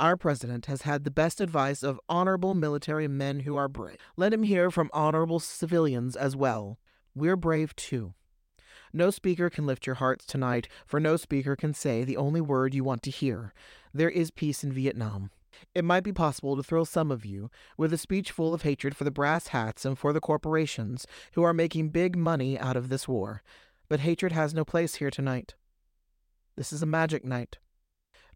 Our 0.00 0.16
president 0.16 0.66
has 0.66 0.82
had 0.82 1.02
the 1.02 1.10
best 1.10 1.40
advice 1.40 1.82
of 1.82 2.00
honorable 2.08 2.54
military 2.54 3.08
men 3.08 3.40
who 3.40 3.56
are 3.56 3.66
brave. 3.66 3.96
Let 4.16 4.32
him 4.32 4.44
hear 4.44 4.70
from 4.70 4.90
honorable 4.92 5.40
civilians 5.40 6.14
as 6.14 6.36
well. 6.36 6.78
We're 7.16 7.36
brave 7.36 7.74
too. 7.74 8.14
No 8.92 9.10
speaker 9.10 9.50
can 9.50 9.66
lift 9.66 9.86
your 9.86 9.96
hearts 9.96 10.24
tonight, 10.24 10.68
for 10.86 11.00
no 11.00 11.16
speaker 11.16 11.56
can 11.56 11.74
say 11.74 12.04
the 12.04 12.16
only 12.16 12.40
word 12.40 12.74
you 12.74 12.84
want 12.84 13.02
to 13.02 13.10
hear. 13.10 13.52
There 13.92 14.08
is 14.08 14.30
peace 14.30 14.62
in 14.62 14.72
Vietnam. 14.72 15.30
It 15.74 15.84
might 15.84 16.04
be 16.04 16.12
possible 16.12 16.56
to 16.56 16.62
thrill 16.62 16.84
some 16.84 17.10
of 17.10 17.26
you 17.26 17.50
with 17.76 17.92
a 17.92 17.98
speech 17.98 18.30
full 18.30 18.54
of 18.54 18.62
hatred 18.62 18.96
for 18.96 19.02
the 19.02 19.10
brass 19.10 19.48
hats 19.48 19.84
and 19.84 19.98
for 19.98 20.12
the 20.12 20.20
corporations 20.20 21.06
who 21.32 21.42
are 21.42 21.52
making 21.52 21.88
big 21.88 22.16
money 22.16 22.56
out 22.56 22.76
of 22.76 22.88
this 22.88 23.08
war, 23.08 23.42
but 23.88 24.00
hatred 24.00 24.30
has 24.30 24.54
no 24.54 24.64
place 24.64 24.96
here 24.96 25.10
tonight. 25.10 25.54
This 26.56 26.72
is 26.72 26.82
a 26.82 26.86
magic 26.86 27.24
night. 27.24 27.58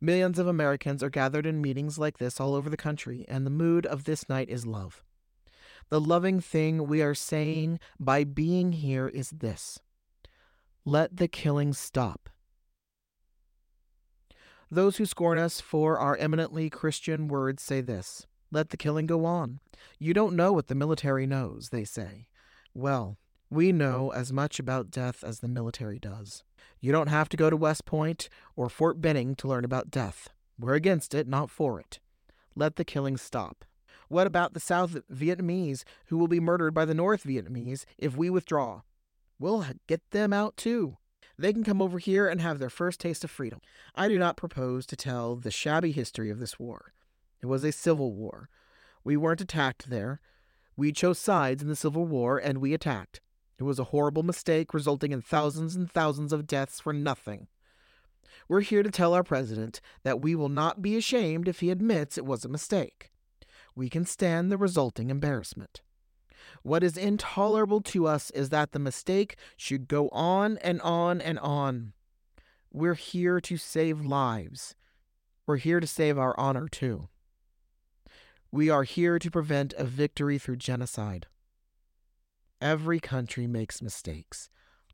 Millions 0.04 0.40
of 0.40 0.48
Americans 0.48 1.00
are 1.00 1.10
gathered 1.10 1.46
in 1.46 1.62
meetings 1.62 1.96
like 1.96 2.18
this 2.18 2.40
all 2.40 2.56
over 2.56 2.68
the 2.68 2.76
country, 2.76 3.24
and 3.28 3.46
the 3.46 3.50
mood 3.50 3.86
of 3.86 4.02
this 4.02 4.28
night 4.28 4.48
is 4.48 4.66
love. 4.66 5.04
The 5.90 6.00
loving 6.00 6.40
thing 6.40 6.88
we 6.88 7.00
are 7.02 7.14
saying 7.14 7.78
by 8.00 8.24
being 8.24 8.72
here 8.72 9.06
is 9.06 9.30
this 9.30 9.78
Let 10.84 11.18
the 11.18 11.28
killing 11.28 11.72
stop. 11.72 12.28
Those 14.68 14.96
who 14.96 15.06
scorn 15.06 15.38
us 15.38 15.60
for 15.60 16.00
our 16.00 16.16
eminently 16.16 16.68
Christian 16.68 17.28
words 17.28 17.62
say 17.62 17.80
this 17.80 18.26
Let 18.50 18.70
the 18.70 18.76
killing 18.76 19.06
go 19.06 19.24
on. 19.24 19.60
You 20.00 20.14
don't 20.14 20.34
know 20.34 20.52
what 20.52 20.66
the 20.66 20.74
military 20.74 21.28
knows, 21.28 21.68
they 21.68 21.84
say. 21.84 22.26
Well, 22.74 23.18
we 23.50 23.70
know 23.70 24.10
as 24.10 24.32
much 24.32 24.58
about 24.58 24.90
death 24.90 25.22
as 25.22 25.38
the 25.38 25.48
military 25.48 26.00
does. 26.00 26.42
You 26.82 26.90
don't 26.90 27.08
have 27.08 27.28
to 27.28 27.36
go 27.36 27.48
to 27.48 27.56
West 27.56 27.84
Point 27.84 28.28
or 28.56 28.68
Fort 28.68 29.00
Benning 29.00 29.36
to 29.36 29.46
learn 29.46 29.64
about 29.64 29.88
death. 29.88 30.30
We're 30.58 30.74
against 30.74 31.14
it, 31.14 31.28
not 31.28 31.48
for 31.48 31.78
it. 31.78 32.00
Let 32.56 32.74
the 32.74 32.84
killing 32.84 33.16
stop. 33.16 33.64
What 34.08 34.26
about 34.26 34.52
the 34.52 34.60
South 34.60 34.98
Vietnamese 35.08 35.84
who 36.06 36.18
will 36.18 36.26
be 36.26 36.40
murdered 36.40 36.74
by 36.74 36.84
the 36.84 36.92
North 36.92 37.22
Vietnamese 37.22 37.84
if 37.98 38.16
we 38.16 38.28
withdraw? 38.28 38.82
We'll 39.38 39.64
get 39.86 40.02
them 40.10 40.32
out 40.32 40.56
too. 40.56 40.96
They 41.38 41.52
can 41.52 41.62
come 41.62 41.80
over 41.80 42.00
here 42.00 42.26
and 42.28 42.40
have 42.40 42.58
their 42.58 42.68
first 42.68 42.98
taste 42.98 43.22
of 43.22 43.30
freedom. 43.30 43.60
I 43.94 44.08
do 44.08 44.18
not 44.18 44.36
propose 44.36 44.84
to 44.86 44.96
tell 44.96 45.36
the 45.36 45.52
shabby 45.52 45.92
history 45.92 46.30
of 46.30 46.40
this 46.40 46.58
war. 46.58 46.92
It 47.40 47.46
was 47.46 47.62
a 47.62 47.70
civil 47.70 48.12
war. 48.12 48.48
We 49.04 49.16
weren't 49.16 49.40
attacked 49.40 49.88
there. 49.88 50.20
We 50.76 50.90
chose 50.90 51.20
sides 51.20 51.62
in 51.62 51.68
the 51.68 51.76
Civil 51.76 52.06
War 52.06 52.38
and 52.38 52.58
we 52.58 52.74
attacked. 52.74 53.20
It 53.62 53.64
was 53.64 53.78
a 53.78 53.84
horrible 53.84 54.24
mistake, 54.24 54.74
resulting 54.74 55.12
in 55.12 55.22
thousands 55.22 55.76
and 55.76 55.88
thousands 55.88 56.32
of 56.32 56.48
deaths 56.48 56.80
for 56.80 56.92
nothing. 56.92 57.46
We're 58.48 58.62
here 58.62 58.82
to 58.82 58.90
tell 58.90 59.14
our 59.14 59.22
president 59.22 59.80
that 60.02 60.20
we 60.20 60.34
will 60.34 60.48
not 60.48 60.82
be 60.82 60.96
ashamed 60.96 61.46
if 61.46 61.60
he 61.60 61.70
admits 61.70 62.18
it 62.18 62.26
was 62.26 62.44
a 62.44 62.48
mistake. 62.48 63.12
We 63.76 63.88
can 63.88 64.04
stand 64.04 64.50
the 64.50 64.56
resulting 64.56 65.10
embarrassment. 65.10 65.80
What 66.64 66.82
is 66.82 66.96
intolerable 66.96 67.80
to 67.82 68.08
us 68.08 68.32
is 68.32 68.48
that 68.48 68.72
the 68.72 68.80
mistake 68.80 69.36
should 69.56 69.86
go 69.86 70.08
on 70.08 70.58
and 70.58 70.80
on 70.80 71.20
and 71.20 71.38
on. 71.38 71.92
We're 72.72 72.94
here 72.94 73.40
to 73.42 73.56
save 73.56 74.04
lives. 74.04 74.74
We're 75.46 75.58
here 75.58 75.78
to 75.78 75.86
save 75.86 76.18
our 76.18 76.34
honor, 76.36 76.66
too. 76.66 77.10
We 78.50 78.70
are 78.70 78.82
here 78.82 79.20
to 79.20 79.30
prevent 79.30 79.72
a 79.74 79.84
victory 79.84 80.38
through 80.38 80.56
genocide. 80.56 81.28
Every 82.62 83.00
country 83.00 83.48
makes 83.48 83.82
mistakes. 83.82 84.48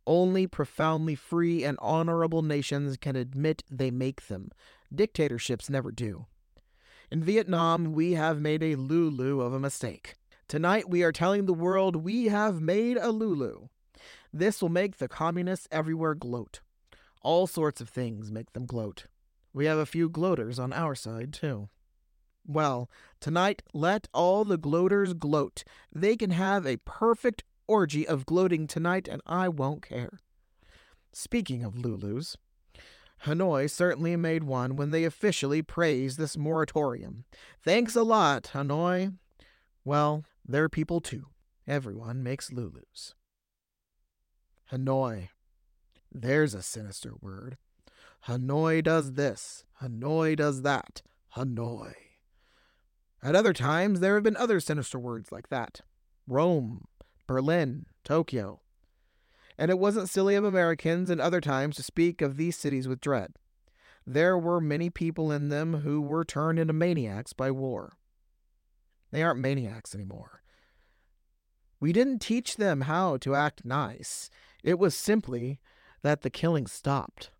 Only 0.06 0.46
profoundly 0.46 1.14
free 1.14 1.64
and 1.64 1.76
honorable 1.82 2.40
nations 2.40 2.96
can 2.96 3.14
admit 3.14 3.62
they 3.70 3.90
make 3.90 4.28
them. 4.28 4.52
Dictatorships 4.92 5.68
never 5.68 5.92
do. 5.92 6.24
In 7.10 7.22
Vietnam, 7.22 7.92
we 7.92 8.12
have 8.12 8.40
made 8.40 8.62
a 8.62 8.76
Lulu 8.76 9.42
of 9.42 9.52
a 9.52 9.60
mistake. 9.60 10.14
Tonight, 10.48 10.88
we 10.88 11.02
are 11.02 11.12
telling 11.12 11.44
the 11.44 11.52
world 11.52 11.94
we 11.94 12.28
have 12.28 12.58
made 12.58 12.96
a 12.96 13.10
Lulu. 13.10 13.68
This 14.32 14.62
will 14.62 14.70
make 14.70 14.96
the 14.96 15.06
communists 15.06 15.68
everywhere 15.70 16.14
gloat. 16.14 16.60
All 17.20 17.46
sorts 17.46 17.82
of 17.82 17.90
things 17.90 18.32
make 18.32 18.54
them 18.54 18.64
gloat. 18.64 19.08
We 19.52 19.66
have 19.66 19.76
a 19.76 19.84
few 19.84 20.08
gloaters 20.08 20.58
on 20.58 20.72
our 20.72 20.94
side, 20.94 21.34
too. 21.34 21.68
Well, 22.46 22.88
tonight, 23.20 23.62
let 23.74 24.08
all 24.14 24.46
the 24.46 24.56
gloaters 24.56 25.12
gloat. 25.12 25.64
They 25.94 26.16
can 26.16 26.30
have 26.30 26.66
a 26.66 26.78
perfect 26.78 27.44
orgy 27.68 28.06
of 28.08 28.26
gloating 28.26 28.66
tonight, 28.66 29.06
and 29.06 29.22
I 29.26 29.48
won't 29.48 29.82
care. 29.82 30.18
Speaking 31.12 31.62
of 31.62 31.74
Lulus, 31.74 32.36
Hanoi 33.24 33.68
certainly 33.70 34.16
made 34.16 34.44
one 34.44 34.76
when 34.76 34.90
they 34.90 35.04
officially 35.04 35.62
praised 35.62 36.18
this 36.18 36.36
moratorium. 36.36 37.24
Thanks 37.64 37.94
a 37.94 38.02
lot, 38.02 38.50
Hanoi. 38.54 39.16
Well, 39.84 40.24
they're 40.46 40.68
people 40.68 41.00
too. 41.00 41.26
Everyone 41.66 42.22
makes 42.22 42.50
Lulus. 42.50 43.14
Hanoi. 44.72 45.28
There's 46.10 46.54
a 46.54 46.62
sinister 46.62 47.12
word. 47.20 47.58
Hanoi 48.26 48.82
does 48.82 49.14
this. 49.14 49.64
Hanoi 49.82 50.36
does 50.36 50.62
that. 50.62 51.02
Hanoi. 51.36 51.92
At 53.22 53.34
other 53.34 53.52
times, 53.52 54.00
there 54.00 54.14
have 54.14 54.22
been 54.22 54.36
other 54.36 54.60
sinister 54.60 54.98
words 54.98 55.32
like 55.32 55.48
that. 55.48 55.80
Rome, 56.26 56.86
Berlin, 57.28 57.86
Tokyo. 58.02 58.62
And 59.56 59.70
it 59.70 59.78
wasn't 59.78 60.08
silly 60.08 60.34
of 60.34 60.42
Americans 60.42 61.10
in 61.10 61.20
other 61.20 61.40
times 61.40 61.76
to 61.76 61.82
speak 61.84 62.20
of 62.20 62.36
these 62.36 62.56
cities 62.56 62.88
with 62.88 63.00
dread. 63.00 63.34
There 64.04 64.36
were 64.36 64.60
many 64.60 64.90
people 64.90 65.30
in 65.30 65.48
them 65.48 65.82
who 65.82 66.00
were 66.00 66.24
turned 66.24 66.58
into 66.58 66.72
maniacs 66.72 67.32
by 67.32 67.52
war. 67.52 67.98
They 69.12 69.22
aren't 69.22 69.40
maniacs 69.40 69.94
anymore. 69.94 70.42
We 71.78 71.92
didn't 71.92 72.18
teach 72.18 72.56
them 72.56 72.82
how 72.82 73.18
to 73.18 73.34
act 73.34 73.64
nice. 73.64 74.30
It 74.64 74.78
was 74.78 74.96
simply 74.96 75.60
that 76.02 76.22
the 76.22 76.30
killing 76.30 76.66
stopped. 76.66 77.30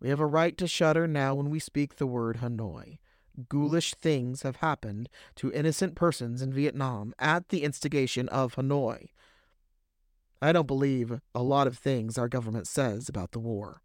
We 0.00 0.08
have 0.10 0.20
a 0.20 0.26
right 0.26 0.56
to 0.58 0.66
shudder 0.66 1.06
now 1.06 1.34
when 1.34 1.50
we 1.50 1.58
speak 1.58 1.96
the 1.96 2.06
word 2.06 2.38
Hanoi 2.38 2.98
ghoulish 3.48 3.94
things 3.94 4.42
have 4.42 4.56
happened 4.56 5.08
to 5.36 5.52
innocent 5.52 5.94
persons 5.94 6.42
in 6.42 6.52
Vietnam 6.52 7.14
at 7.18 7.48
the 7.48 7.62
instigation 7.62 8.28
of 8.28 8.54
Hanoi. 8.54 9.08
I 10.40 10.52
don't 10.52 10.66
believe 10.66 11.20
a 11.34 11.42
lot 11.42 11.66
of 11.66 11.78
things 11.78 12.16
our 12.16 12.28
government 12.28 12.66
says 12.66 13.08
about 13.08 13.32
the 13.32 13.40
war. 13.40 13.82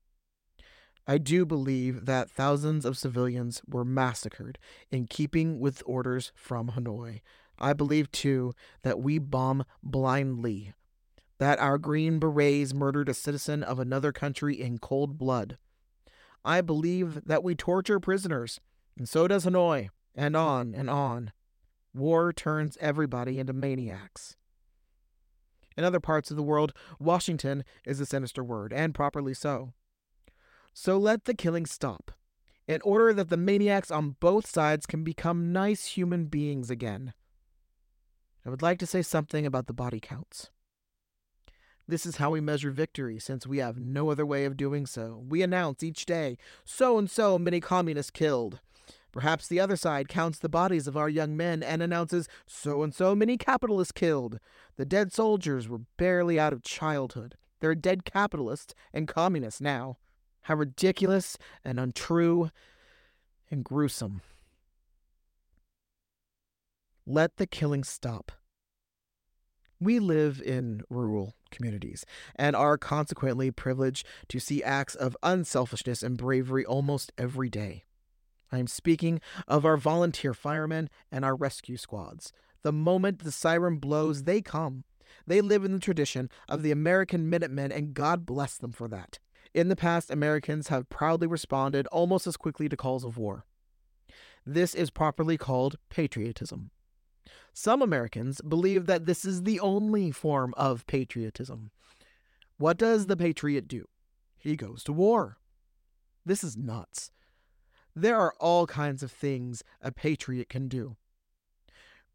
I 1.06 1.18
do 1.18 1.46
believe 1.46 2.06
that 2.06 2.30
thousands 2.30 2.86
of 2.86 2.98
civilians 2.98 3.62
were 3.68 3.84
massacred 3.84 4.58
in 4.90 5.08
keeping 5.08 5.60
with 5.60 5.84
orders 5.86 6.32
from 6.36 6.70
Hanoi. 6.70 7.22
I 7.60 7.74
believe, 7.74 8.12
too, 8.12 8.54
that 8.84 9.00
we 9.00 9.20
bomb 9.20 9.66
blindly, 9.82 10.74
that 11.40 11.60
our 11.60 11.78
Green 11.78 12.20
Berets 12.20 12.74
murdered 12.74 13.10
a 13.10 13.14
citizen 13.14 13.64
of 13.64 13.80
another 13.80 14.12
country 14.12 14.60
in 14.60 14.78
cold 14.78 15.18
blood. 15.18 15.58
I 16.46 16.62
believe 16.62 17.26
that 17.26 17.44
we 17.44 17.56
torture 17.56 18.00
prisoners 18.00 18.60
and 18.98 19.08
so 19.08 19.28
does 19.28 19.46
Hanoi, 19.46 19.90
and 20.16 20.36
on 20.36 20.74
and 20.76 20.90
on. 20.90 21.32
War 21.94 22.34
turns 22.34 22.78
everybody 22.80 23.40
into 23.40 23.54
maniacs. 23.54 24.36
In 25.76 25.84
other 25.84 26.00
parts 26.00 26.30
of 26.30 26.38
the 26.38 26.44
world, 26.44 26.74
Washington 27.00 27.64
is 27.86 28.00
a 28.00 28.06
sinister 28.06 28.44
word, 28.44 28.72
and 28.74 28.94
properly 28.94 29.34
so. 29.34 29.74
So 30.74 30.98
let 30.98 31.26
the 31.26 31.34
killing 31.34 31.66
stop, 31.66 32.12
in 32.68 32.82
order 32.84 33.14
that 33.14 33.30
the 33.30 33.38
maniacs 33.38 33.92
on 33.92 34.16
both 34.20 34.48
sides 34.48 34.86
can 34.86 35.04
become 35.04 35.52
nice 35.52 35.86
human 35.86 36.26
beings 36.26 36.70
again. 36.70 37.14
I 38.46 38.50
would 38.50 38.62
like 38.62 38.80
to 38.80 38.88
say 38.88 39.02
something 39.02 39.46
about 39.46 39.68
the 39.68 39.74
body 39.74 40.00
counts. 40.00 40.50
This 41.88 42.06
is 42.06 42.18
how 42.18 42.32
we 42.32 42.42
measure 42.42 42.72
victory, 42.72 43.20
since 43.20 43.46
we 43.46 43.58
have 43.58 43.78
no 43.78 44.10
other 44.10 44.26
way 44.26 44.46
of 44.46 44.58
doing 44.58 44.86
so. 44.86 45.24
We 45.28 45.42
announce 45.42 45.84
each 45.84 46.06
day 46.06 46.38
so 46.64 46.98
and 46.98 47.10
so 47.10 47.38
many 47.38 47.60
communists 47.60 48.12
killed, 48.12 48.62
Perhaps 49.14 49.48
the 49.48 49.60
other 49.60 49.76
side 49.76 50.10
counts 50.10 50.40
the 50.40 50.50
bodies 50.50 50.88
of 50.88 50.98
our 50.98 51.08
young 51.08 51.38
men 51.38 51.62
and 51.62 51.84
announces 51.84 52.28
so 52.48 52.82
and 52.82 52.96
so 52.96 53.14
many 53.14 53.38
capitalists 53.38 53.92
killed. 53.92 54.40
The 54.76 54.86
dead 54.86 55.14
soldiers 55.14 55.70
were 55.70 55.82
barely 55.98 56.40
out 56.40 56.52
of 56.52 56.64
childhood. 56.64 57.36
They're 57.60 57.76
dead 57.76 58.06
capitalists 58.06 58.74
and 58.92 59.08
communists 59.08 59.62
now. 59.62 59.98
How 60.42 60.56
ridiculous 60.56 61.38
and 61.64 61.80
untrue 61.80 62.50
and 63.52 63.64
gruesome. 63.64 64.22
Let 67.06 67.38
the 67.38 67.46
killing 67.46 67.84
stop. 67.84 68.32
We 69.80 70.00
live 70.00 70.42
in 70.42 70.82
rural 70.90 71.36
communities 71.52 72.04
and 72.36 72.56
are 72.56 72.80
consequently 72.80 73.52
privileged 73.52 74.08
to 74.30 74.40
see 74.40 74.64
acts 74.64 74.96
of 74.96 75.16
unselfishness 75.22 76.02
and 76.02 76.18
bravery 76.18 76.66
almost 76.66 77.12
every 77.16 77.50
day. 77.50 77.84
I 78.54 78.60
am 78.60 78.68
speaking 78.68 79.20
of 79.48 79.66
our 79.66 79.78
volunteer 79.78 80.36
firemen 80.36 80.88
and 81.12 81.26
our 81.26 81.36
rescue 81.36 81.76
squads. 81.76 82.32
The 82.62 82.72
moment 82.72 83.24
the 83.24 83.32
siren 83.32 83.78
blows, 83.78 84.26
they 84.26 84.42
come. 84.42 84.84
They 85.26 85.42
live 85.42 85.66
in 85.66 85.74
the 85.74 85.80
tradition 85.80 86.30
of 86.48 86.62
the 86.62 86.70
American 86.70 87.28
Minutemen, 87.28 87.72
and 87.72 87.96
God 87.96 88.28
bless 88.28 88.58
them 88.58 88.72
for 88.72 88.88
that. 88.90 89.18
In 89.56 89.70
the 89.70 89.76
past, 89.76 90.12
Americans 90.12 90.68
have 90.68 90.88
proudly 90.88 91.26
responded 91.26 91.88
almost 91.88 92.28
as 92.28 92.38
quickly 92.38 92.70
to 92.70 92.78
calls 92.78 93.04
of 93.04 93.18
war. 93.18 93.46
This 94.46 94.76
is 94.76 94.92
properly 94.92 95.38
called 95.38 95.78
patriotism. 95.90 96.70
Some 97.54 97.82
Americans 97.82 98.40
believe 98.42 98.86
that 98.86 99.08
this 99.08 99.26
is 99.26 99.44
the 99.44 99.60
only 99.60 100.12
form 100.12 100.54
of 100.58 100.86
patriotism. 100.86 101.72
What 102.58 102.78
does 102.78 103.08
the 103.08 103.18
patriot 103.18 103.68
do? 103.68 103.88
He 104.38 104.56
goes 104.56 104.84
to 104.84 104.94
war. 104.94 105.38
This 106.24 106.44
is 106.44 106.56
nuts. 106.56 107.10
There 107.96 108.18
are 108.18 108.34
all 108.40 108.66
kinds 108.66 109.04
of 109.04 109.12
things 109.12 109.64
a 109.82 109.92
patriot 109.92 110.50
can 110.50 110.68
do. 110.68 110.96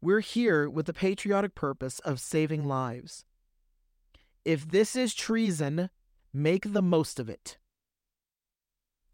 We're 0.01 0.19
here 0.19 0.69
with 0.69 0.85
the 0.85 0.93
patriotic 0.93 1.55
purpose 1.55 1.99
of 1.99 2.19
saving 2.19 2.65
lives. 2.65 3.25
If 4.45 4.69
this 4.69 4.95
is 4.95 5.13
treason, 5.13 5.89
make 6.33 6.73
the 6.73 6.81
most 6.81 7.19
of 7.19 7.29
it. 7.29 7.57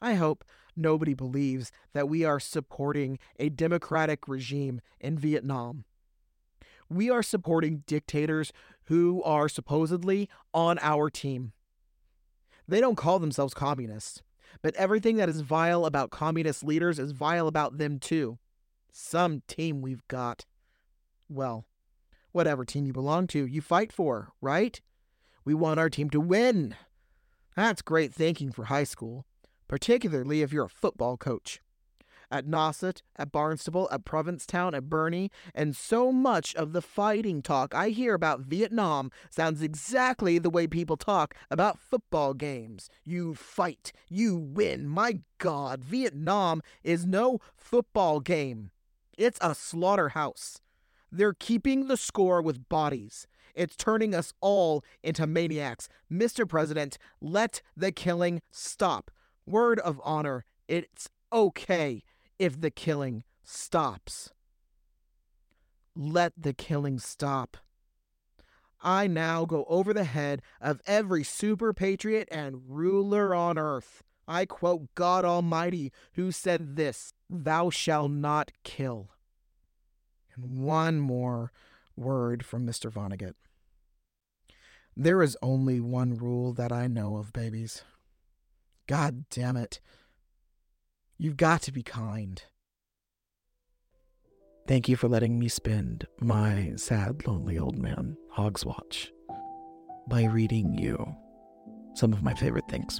I 0.01 0.16
hope 0.16 0.43
nobody 0.76 1.13
believes 1.13 1.72
that 1.93 2.09
we 2.09 2.24
are 2.24 2.39
supporting 2.39 3.18
a 3.39 3.49
democratic 3.49 4.28
regime 4.28 4.82
in 4.99 5.18
Vietnam. 5.18 5.86
We 6.89 7.09
are 7.09 7.24
supporting 7.24 7.84
dictators 7.88 8.53
who 8.86 9.24
are 9.24 9.49
supposedly 9.49 10.30
on 10.53 10.78
our 10.82 11.09
team. 11.09 11.53
They 12.68 12.80
don't 12.80 12.95
call 12.95 13.20
themselves 13.20 13.53
communists, 13.53 14.22
but 14.62 14.76
everything 14.76 15.18
that 15.18 15.30
is 15.30 15.41
vile 15.41 15.86
about 15.86 16.12
communist 16.12 16.64
leaders 16.64 16.99
is 16.99 17.12
vile 17.12 17.47
about 17.47 17.78
them 17.78 17.99
too. 17.99 18.38
Some 18.91 19.41
team 19.47 19.82
we've 19.82 20.08
got. 20.08 20.45
Well, 21.28 21.66
whatever 22.32 22.66
team 22.66 22.86
you 22.86 22.93
belong 22.93 23.28
to, 23.28 23.45
you 23.45 23.62
fight 23.62 23.91
for, 23.91 24.32
right? 24.41 24.80
We 25.43 25.53
want 25.53 25.80
our 25.80 25.89
team 25.89 26.10
to 26.12 26.20
win. 26.20 26.76
That's 27.56 27.82
great 27.82 28.14
thinking 28.14 28.51
for 28.51 28.66
high 28.66 28.84
school, 28.84 29.26
particularly 29.68 30.41
if 30.41 30.51
you're 30.51 30.66
a 30.66 30.70
football 30.70 31.18
coach 31.18 31.62
at 32.36 32.46
Nauset, 32.46 33.02
at 33.16 33.32
Barnstable, 33.32 33.88
at 33.92 34.04
Provincetown, 34.04 34.76
at 34.76 34.90
Bourne, 34.90 35.30
and 35.54 35.76
so 35.76 36.12
much 36.12 36.54
of 36.56 36.74
the 36.74 36.82
fighting 36.82 37.42
talk 37.42 37.74
I 37.74 37.90
hear 37.90 38.14
about 38.14 38.42
Vietnam 38.42 39.10
sounds 39.30 39.62
exactly 39.62 40.38
the 40.38 40.50
way 40.50 40.68
people 40.68 40.98
talk 40.98 41.34
about 41.50 41.80
football 41.80 42.34
games. 42.34 42.90
You 43.04 43.36
fight, 43.36 43.94
you 44.10 44.36
win. 44.36 44.88
My 44.88 45.20
God, 45.38 45.84
Vietnam 45.84 46.62
is 46.84 47.06
no 47.06 47.40
football 47.56 48.20
game. 48.20 48.72
It's 49.18 49.40
a 49.42 49.56
slaughterhouse. 49.56 50.60
They're 51.10 51.34
keeping 51.34 51.88
the 51.88 51.98
score 51.98 52.42
with 52.42 52.68
bodies. 52.68 53.28
It's 53.54 53.78
turning 53.78 54.14
us 54.14 54.34
all 54.42 54.84
into 55.02 55.26
maniacs. 55.26 55.88
Mr. 56.12 56.48
President, 56.48 56.98
let 57.22 57.62
the 57.78 57.94
killing 57.94 58.42
stop. 58.52 59.10
Word 59.46 59.80
of 59.80 60.02
honor, 60.04 60.44
it's 60.68 61.08
okay 61.32 62.04
if 62.40 62.60
the 62.60 62.72
killing 62.72 63.24
stops. 63.44 64.32
Let 65.96 66.34
the 66.38 66.54
killing 66.54 67.00
stop. 67.00 67.58
I 68.82 69.08
now 69.08 69.46
go 69.46 69.66
over 69.68 69.94
the 69.94 70.04
head 70.04 70.42
of 70.62 70.82
every 70.86 71.24
super 71.24 71.74
patriot 71.74 72.28
and 72.32 72.62
ruler 72.68 73.34
on 73.34 73.58
earth. 73.58 74.04
I 74.28 74.46
quote 74.46 74.94
God 74.96 75.24
Almighty, 75.24 75.92
who 76.14 76.32
said 76.32 76.76
this 76.76 77.14
Thou 77.30 77.70
shalt 77.70 78.12
not 78.12 78.52
kill. 78.64 79.10
And 80.36 80.64
one 80.64 81.00
more 81.00 81.52
word 81.96 82.46
from 82.46 82.66
Mr. 82.66 82.92
Vonnegut. 82.92 83.36
There 84.96 85.22
is 85.22 85.38
only 85.42 85.80
one 85.80 86.16
rule 86.16 86.54
that 86.54 86.72
I 86.72 86.88
know 86.88 87.18
of, 87.18 87.34
babies. 87.34 87.84
God 88.88 89.26
damn 89.30 89.58
it. 89.58 89.80
You've 91.18 91.38
got 91.38 91.61
to 91.63 91.72
be 91.72 91.82
kind. 91.82 92.41
Thank 94.68 94.89
you 94.89 94.95
for 94.95 95.07
letting 95.07 95.39
me 95.39 95.47
spend 95.47 96.07
my 96.20 96.74
sad, 96.76 97.26
lonely 97.28 97.57
old 97.57 97.78
man, 97.78 98.18
Hogswatch, 98.36 99.09
by 100.09 100.26
reading 100.26 100.74
you 100.78 101.16
some 101.93 102.11
of 102.11 102.22
my 102.22 102.34
favorite 102.34 102.68
things. 102.70 102.99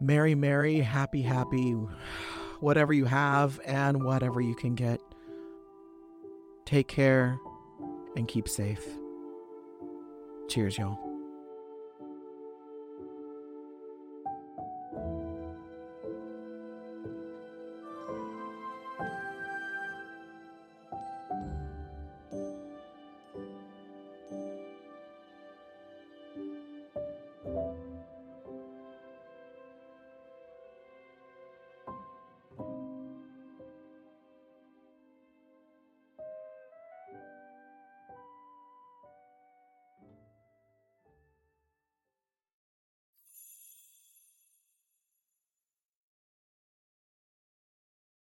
Merry, 0.00 0.34
merry, 0.34 0.78
happy, 0.78 1.22
happy, 1.22 1.72
whatever 2.60 2.92
you 2.92 3.04
have 3.04 3.60
and 3.66 4.04
whatever 4.04 4.40
you 4.40 4.54
can 4.54 4.74
get. 4.74 5.00
Take 6.64 6.88
care 6.88 7.36
and 8.16 8.28
keep 8.28 8.48
safe. 8.48 8.86
Cheers, 10.48 10.78
y'all. 10.78 11.07